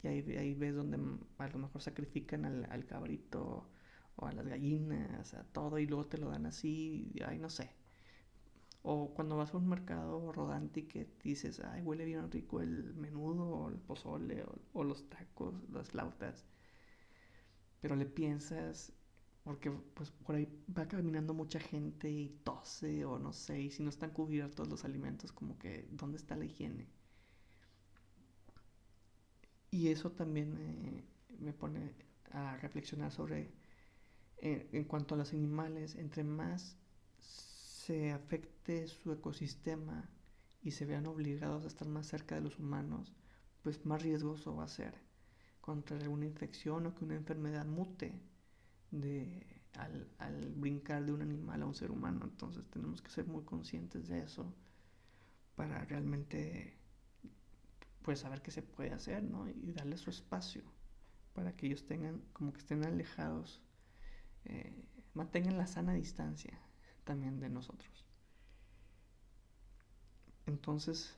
que 0.00 0.08
ahí, 0.08 0.36
ahí 0.36 0.54
ves 0.54 0.74
donde 0.74 0.98
a 1.38 1.48
lo 1.48 1.58
mejor 1.58 1.82
sacrifican 1.82 2.44
al, 2.44 2.86
cabrito 2.86 3.68
o 4.16 4.26
a 4.26 4.32
las 4.32 4.46
gallinas, 4.46 5.34
a 5.34 5.44
todo 5.44 5.78
y 5.78 5.86
luego 5.86 6.06
te 6.06 6.18
lo 6.18 6.30
dan 6.30 6.46
así, 6.46 7.10
y, 7.14 7.22
ay, 7.22 7.38
no 7.38 7.50
sé. 7.50 7.70
O 8.82 9.14
cuando 9.14 9.36
vas 9.36 9.54
a 9.54 9.58
un 9.58 9.68
mercado 9.68 10.32
rodante 10.32 10.80
y 10.80 10.82
que 10.84 11.08
dices, 11.22 11.60
ay, 11.60 11.82
huele 11.82 12.04
bien 12.04 12.30
rico 12.30 12.60
el 12.60 12.94
menudo 12.94 13.44
o 13.48 13.68
el 13.68 13.78
pozole 13.78 14.44
o, 14.72 14.84
los 14.84 15.08
tacos, 15.08 15.54
las 15.70 15.90
flautas. 15.90 16.44
Pero 17.80 17.96
le 17.96 18.06
piensas, 18.06 18.92
porque 19.42 19.70
pues 19.70 20.10
por 20.10 20.36
ahí 20.36 20.48
va 20.76 20.86
caminando 20.86 21.34
mucha 21.34 21.58
gente 21.58 22.10
y 22.10 22.28
tose 22.44 23.04
o 23.04 23.18
no 23.18 23.32
sé, 23.32 23.60
y 23.60 23.70
si 23.70 23.82
no 23.82 23.90
están 23.90 24.10
cubiertos 24.10 24.68
los 24.68 24.84
alimentos, 24.84 25.32
como 25.32 25.58
que, 25.58 25.88
¿dónde 25.90 26.18
está 26.18 26.36
la 26.36 26.44
higiene? 26.44 26.88
Y 29.70 29.88
eso 29.88 30.12
también 30.12 31.04
me, 31.40 31.52
pone 31.52 31.94
a 32.30 32.56
reflexionar 32.58 33.10
sobre, 33.10 33.50
eh, 34.36 34.68
en 34.72 34.84
cuanto 34.84 35.14
a 35.14 35.18
los 35.18 35.32
animales, 35.32 35.96
entre 35.96 36.24
más 36.24 36.76
se 37.18 38.12
afecte 38.12 38.86
su 38.86 39.12
ecosistema 39.12 40.08
y 40.62 40.70
se 40.72 40.84
vean 40.84 41.06
obligados 41.06 41.64
a 41.64 41.68
estar 41.68 41.88
más 41.88 42.06
cerca 42.06 42.36
de 42.36 42.42
los 42.42 42.58
humanos, 42.58 43.12
pues 43.62 43.84
más 43.86 44.02
riesgoso 44.02 44.54
va 44.54 44.64
a 44.64 44.68
ser 44.68 44.94
contra 45.60 45.96
alguna 45.96 46.26
infección 46.26 46.86
o 46.86 46.94
que 46.94 47.04
una 47.04 47.16
enfermedad 47.16 47.66
mute 47.66 48.20
de, 48.92 49.44
al, 49.74 50.08
al, 50.18 50.52
brincar 50.54 51.04
de 51.04 51.12
un 51.12 51.22
animal 51.22 51.62
a 51.62 51.66
un 51.66 51.74
ser 51.74 51.90
humano. 51.90 52.20
Entonces 52.24 52.64
tenemos 52.70 53.02
que 53.02 53.10
ser 53.10 53.26
muy 53.26 53.42
conscientes 53.44 54.08
de 54.08 54.22
eso 54.22 54.54
para 55.56 55.84
realmente 55.84 56.78
pues 58.02 58.20
saber 58.20 58.42
qué 58.42 58.50
se 58.50 58.62
puede 58.62 58.92
hacer, 58.92 59.22
¿no? 59.22 59.48
Y 59.48 59.72
darle 59.72 59.96
su 59.96 60.10
espacio 60.10 60.62
para 61.34 61.56
que 61.56 61.66
ellos 61.66 61.86
tengan, 61.86 62.20
como 62.32 62.52
que 62.52 62.58
estén 62.58 62.84
alejados, 62.84 63.60
eh, 64.44 64.72
mantengan 65.14 65.56
la 65.56 65.66
sana 65.66 65.94
distancia 65.94 66.58
también 67.04 67.40
de 67.40 67.48
nosotros. 67.48 68.06
Entonces, 70.46 71.14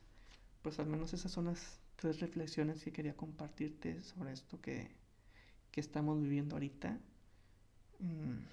pues 0.61 0.79
al 0.79 0.87
menos 0.87 1.13
esas 1.13 1.31
son 1.31 1.45
las 1.45 1.79
tres 1.95 2.19
reflexiones 2.19 2.83
que 2.83 2.91
quería 2.91 3.15
compartirte 3.15 4.03
sobre 4.03 4.31
esto 4.31 4.61
que, 4.61 4.95
que 5.71 5.81
estamos 5.81 6.21
viviendo 6.21 6.55
ahorita. 6.55 6.99
Mm, 7.99 8.43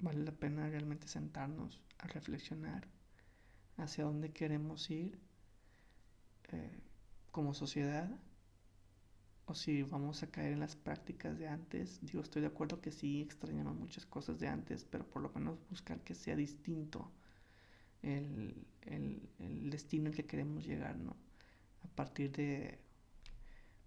vale 0.00 0.24
la 0.24 0.32
pena 0.32 0.68
realmente 0.68 1.08
sentarnos 1.08 1.80
a 1.98 2.06
reflexionar 2.08 2.86
hacia 3.76 4.04
dónde 4.04 4.32
queremos 4.32 4.90
ir 4.90 5.18
eh, 6.52 6.80
como 7.30 7.54
sociedad 7.54 8.10
o 9.46 9.54
si 9.54 9.82
vamos 9.82 10.22
a 10.22 10.30
caer 10.30 10.52
en 10.52 10.60
las 10.60 10.76
prácticas 10.76 11.38
de 11.38 11.48
antes. 11.48 11.98
Digo, 12.02 12.22
estoy 12.22 12.42
de 12.42 12.48
acuerdo 12.48 12.80
que 12.80 12.92
sí 12.92 13.20
extrañamos 13.20 13.76
muchas 13.76 14.06
cosas 14.06 14.38
de 14.38 14.46
antes, 14.48 14.84
pero 14.84 15.04
por 15.04 15.22
lo 15.22 15.30
menos 15.30 15.58
buscar 15.68 16.00
que 16.00 16.14
sea 16.14 16.36
distinto 16.36 17.10
el, 18.02 18.54
destino 19.70 20.08
al 20.08 20.14
que 20.14 20.24
queremos 20.24 20.64
llegar, 20.64 20.96
¿no? 20.96 21.16
A 21.82 21.88
partir 21.88 22.30
de, 22.32 22.78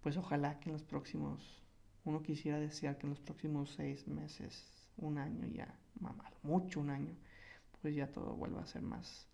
pues 0.01 0.17
ojalá 0.17 0.59
que 0.59 0.69
en 0.69 0.73
los 0.73 0.83
próximos, 0.83 1.62
uno 2.05 2.21
quisiera 2.21 2.59
desear 2.59 2.97
que 2.97 3.07
en 3.07 3.11
los 3.11 3.19
próximos 3.21 3.71
seis 3.71 4.07
meses, 4.07 4.89
un 4.97 5.17
año 5.17 5.47
ya, 5.47 5.73
mucho 6.43 6.79
un 6.79 6.89
año, 6.89 7.15
pues 7.81 7.95
ya 7.95 8.11
todo 8.11 8.35
vuelva 8.35 8.61
a 8.61 8.65
ser 8.65 8.81
más 8.81 9.27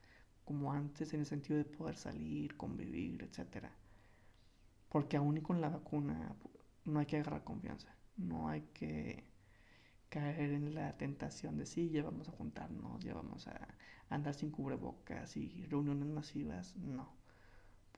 como 0.46 0.74
antes 0.74 1.14
en 1.14 1.22
el 1.22 1.26
sentido 1.28 1.58
de 1.58 1.66
poder 1.66 1.96
salir, 1.96 2.58
convivir, 2.58 3.24
etcétera 3.24 3.72
porque 4.90 5.18
aún 5.18 5.38
y 5.38 5.42
con 5.42 5.62
la 5.62 5.70
vacuna 5.70 6.36
no 6.86 7.00
hay 7.00 7.06
que 7.06 7.18
agarrar 7.18 7.44
confianza. 7.44 7.96
No 8.18 8.50
hay 8.50 8.62
que 8.74 9.24
caer 10.10 10.52
en 10.52 10.74
la 10.76 10.98
tentación 10.98 11.58
de 11.58 11.66
sí, 11.66 11.90
ya 11.90 12.04
vamos 12.04 12.28
a 12.28 12.32
juntarnos, 12.32 13.04
ya 13.04 13.14
vamos 13.14 13.48
a 13.48 13.68
andar 14.10 14.34
sin 14.34 14.52
cubrebocas 14.52 15.38
y 15.38 15.66
reuniones 15.68 16.10
masivas. 16.10 16.76
No. 16.76 17.14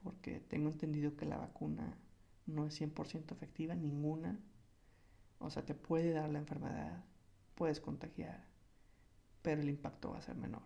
Porque 0.03 0.39
tengo 0.41 0.69
entendido 0.69 1.15
que 1.15 1.25
la 1.25 1.37
vacuna 1.37 1.97
no 2.45 2.67
es 2.67 2.79
100% 2.79 3.31
efectiva, 3.31 3.75
ninguna. 3.75 4.37
O 5.41 5.49
sea, 5.49 5.65
te 5.65 5.73
puede 5.73 6.11
dar 6.13 6.29
la 6.29 6.39
enfermedad, 6.39 7.03
puedes 7.55 7.79
contagiar, 7.79 8.45
pero 9.41 9.61
el 9.61 9.69
impacto 9.69 10.11
va 10.11 10.19
a 10.19 10.21
ser 10.21 10.35
menor. 10.35 10.61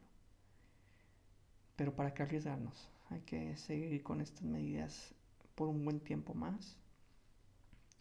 Pero 1.78 1.96
para 1.96 2.14
qué 2.14 2.24
arriesgarnos, 2.24 2.90
hay 3.10 3.22
que 3.22 3.56
seguir 3.56 4.04
con 4.04 4.22
estas 4.22 4.44
medidas 4.44 5.16
por 5.56 5.70
un 5.70 5.84
buen 5.86 6.02
tiempo 6.02 6.34
más. 6.34 6.78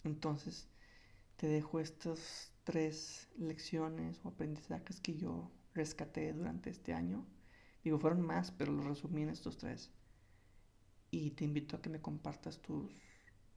Entonces, 0.03 0.69
te 1.37 1.47
dejo 1.47 1.79
estas 1.79 2.53
tres 2.65 3.29
lecciones 3.37 4.21
o 4.25 4.29
aprendizajes 4.29 5.01
que 5.01 5.17
yo 5.17 5.51
rescaté 5.75 6.33
durante 6.33 6.71
este 6.71 6.93
año. 6.93 7.25
Digo, 7.85 7.99
fueron 7.99 8.21
más, 8.21 8.51
pero 8.51 8.73
los 8.73 8.85
resumí 8.85 9.23
en 9.23 9.31
estos 9.31 9.59
tres. 9.59 9.93
Y 11.11 11.31
te 11.33 11.45
invito 11.45 11.77
a 11.77 11.83
que 11.83 11.91
me 11.91 12.01
compartas 12.01 12.61
tus 12.61 12.93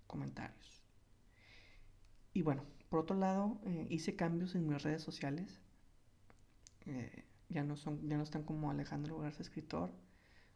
comentarios. 0.06 0.84
Y 2.34 2.44
bueno, 2.44 2.64
por 2.90 3.00
otro 3.00 3.18
lado, 3.18 3.60
eh, 3.66 3.88
hice 3.90 4.16
cambios 4.16 4.56
en 4.56 4.68
mis 4.68 4.82
redes 4.82 5.02
sociales. 5.02 5.60
Eh, 6.86 7.26
ya, 7.50 7.64
no 7.64 7.76
son, 7.76 8.08
ya 8.08 8.18
no 8.18 8.24
están 8.24 8.44
como 8.44 8.72
Alejandro 8.72 9.20
Garza 9.20 9.42
Escritor. 9.42 9.92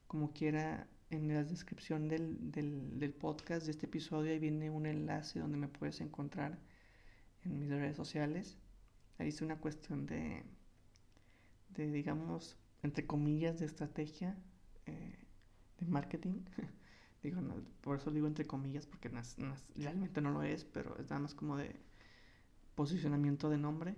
Como 0.07 0.31
quiera, 0.31 0.87
en 1.09 1.27
la 1.27 1.43
descripción 1.43 2.07
del, 2.07 2.51
del, 2.51 3.13
podcast 3.13 3.65
de 3.65 3.71
este 3.71 3.85
episodio 3.85 4.31
ahí 4.31 4.39
viene 4.39 4.69
un 4.69 4.85
enlace 4.85 5.39
donde 5.39 5.57
me 5.57 5.67
puedes 5.67 5.99
encontrar 5.99 6.57
en 7.43 7.59
mis 7.59 7.69
redes 7.69 7.97
sociales. 7.97 8.57
Ahí 9.17 9.27
es 9.27 9.41
una 9.41 9.59
cuestión 9.59 10.05
de, 10.05 10.43
de 11.69 11.91
digamos, 11.91 12.57
entre 12.81 13.05
comillas, 13.05 13.59
de 13.59 13.65
estrategia 13.65 14.37
eh, 14.85 15.17
de 15.79 15.85
marketing. 15.85 16.45
digo, 17.23 17.41
por 17.81 17.97
eso 17.97 18.09
digo 18.09 18.27
entre 18.27 18.45
comillas, 18.45 18.85
porque 18.85 19.11
realmente 19.75 20.21
no 20.21 20.31
lo 20.31 20.43
es, 20.43 20.63
pero 20.63 20.97
es 20.97 21.09
nada 21.09 21.19
más 21.19 21.35
como 21.35 21.57
de 21.57 21.90
posicionamiento 22.81 23.47
de 23.47 23.59
nombre 23.59 23.95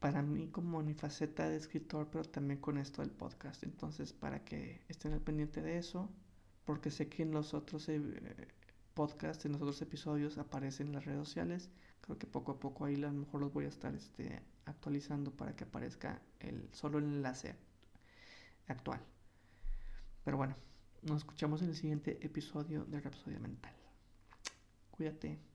para 0.00 0.20
mí 0.20 0.48
como 0.48 0.82
mi 0.82 0.92
faceta 0.92 1.48
de 1.48 1.56
escritor, 1.56 2.08
pero 2.10 2.24
también 2.24 2.60
con 2.60 2.76
esto 2.76 3.00
del 3.00 3.10
podcast. 3.10 3.62
Entonces, 3.62 4.12
para 4.12 4.44
que 4.44 4.82
estén 4.88 5.14
al 5.14 5.22
pendiente 5.22 5.62
de 5.62 5.78
eso, 5.78 6.10
porque 6.66 6.90
sé 6.90 7.08
que 7.08 7.22
en 7.22 7.30
los 7.30 7.54
otros 7.54 7.88
eh, 7.88 8.02
podcasts, 8.92 9.46
en 9.46 9.52
los 9.52 9.62
otros 9.62 9.80
episodios 9.80 10.36
aparecen 10.36 10.88
en 10.88 10.92
las 10.92 11.06
redes 11.06 11.26
sociales. 11.26 11.70
Creo 12.02 12.18
que 12.18 12.26
poco 12.26 12.52
a 12.52 12.60
poco 12.60 12.84
ahí 12.84 12.96
a 12.96 12.98
lo 12.98 13.12
mejor 13.12 13.40
los 13.40 13.52
voy 13.54 13.64
a 13.64 13.68
estar 13.68 13.94
este, 13.94 14.42
actualizando 14.66 15.30
para 15.30 15.56
que 15.56 15.64
aparezca 15.64 16.20
el, 16.38 16.68
solo 16.72 16.98
el 16.98 17.04
enlace 17.04 17.56
actual. 18.66 19.00
Pero 20.22 20.36
bueno, 20.36 20.54
nos 21.00 21.18
escuchamos 21.18 21.62
en 21.62 21.70
el 21.70 21.76
siguiente 21.76 22.18
episodio 22.20 22.84
de 22.84 23.00
Rapsodia 23.00 23.38
Mental. 23.38 23.74
Cuídate. 24.90 25.51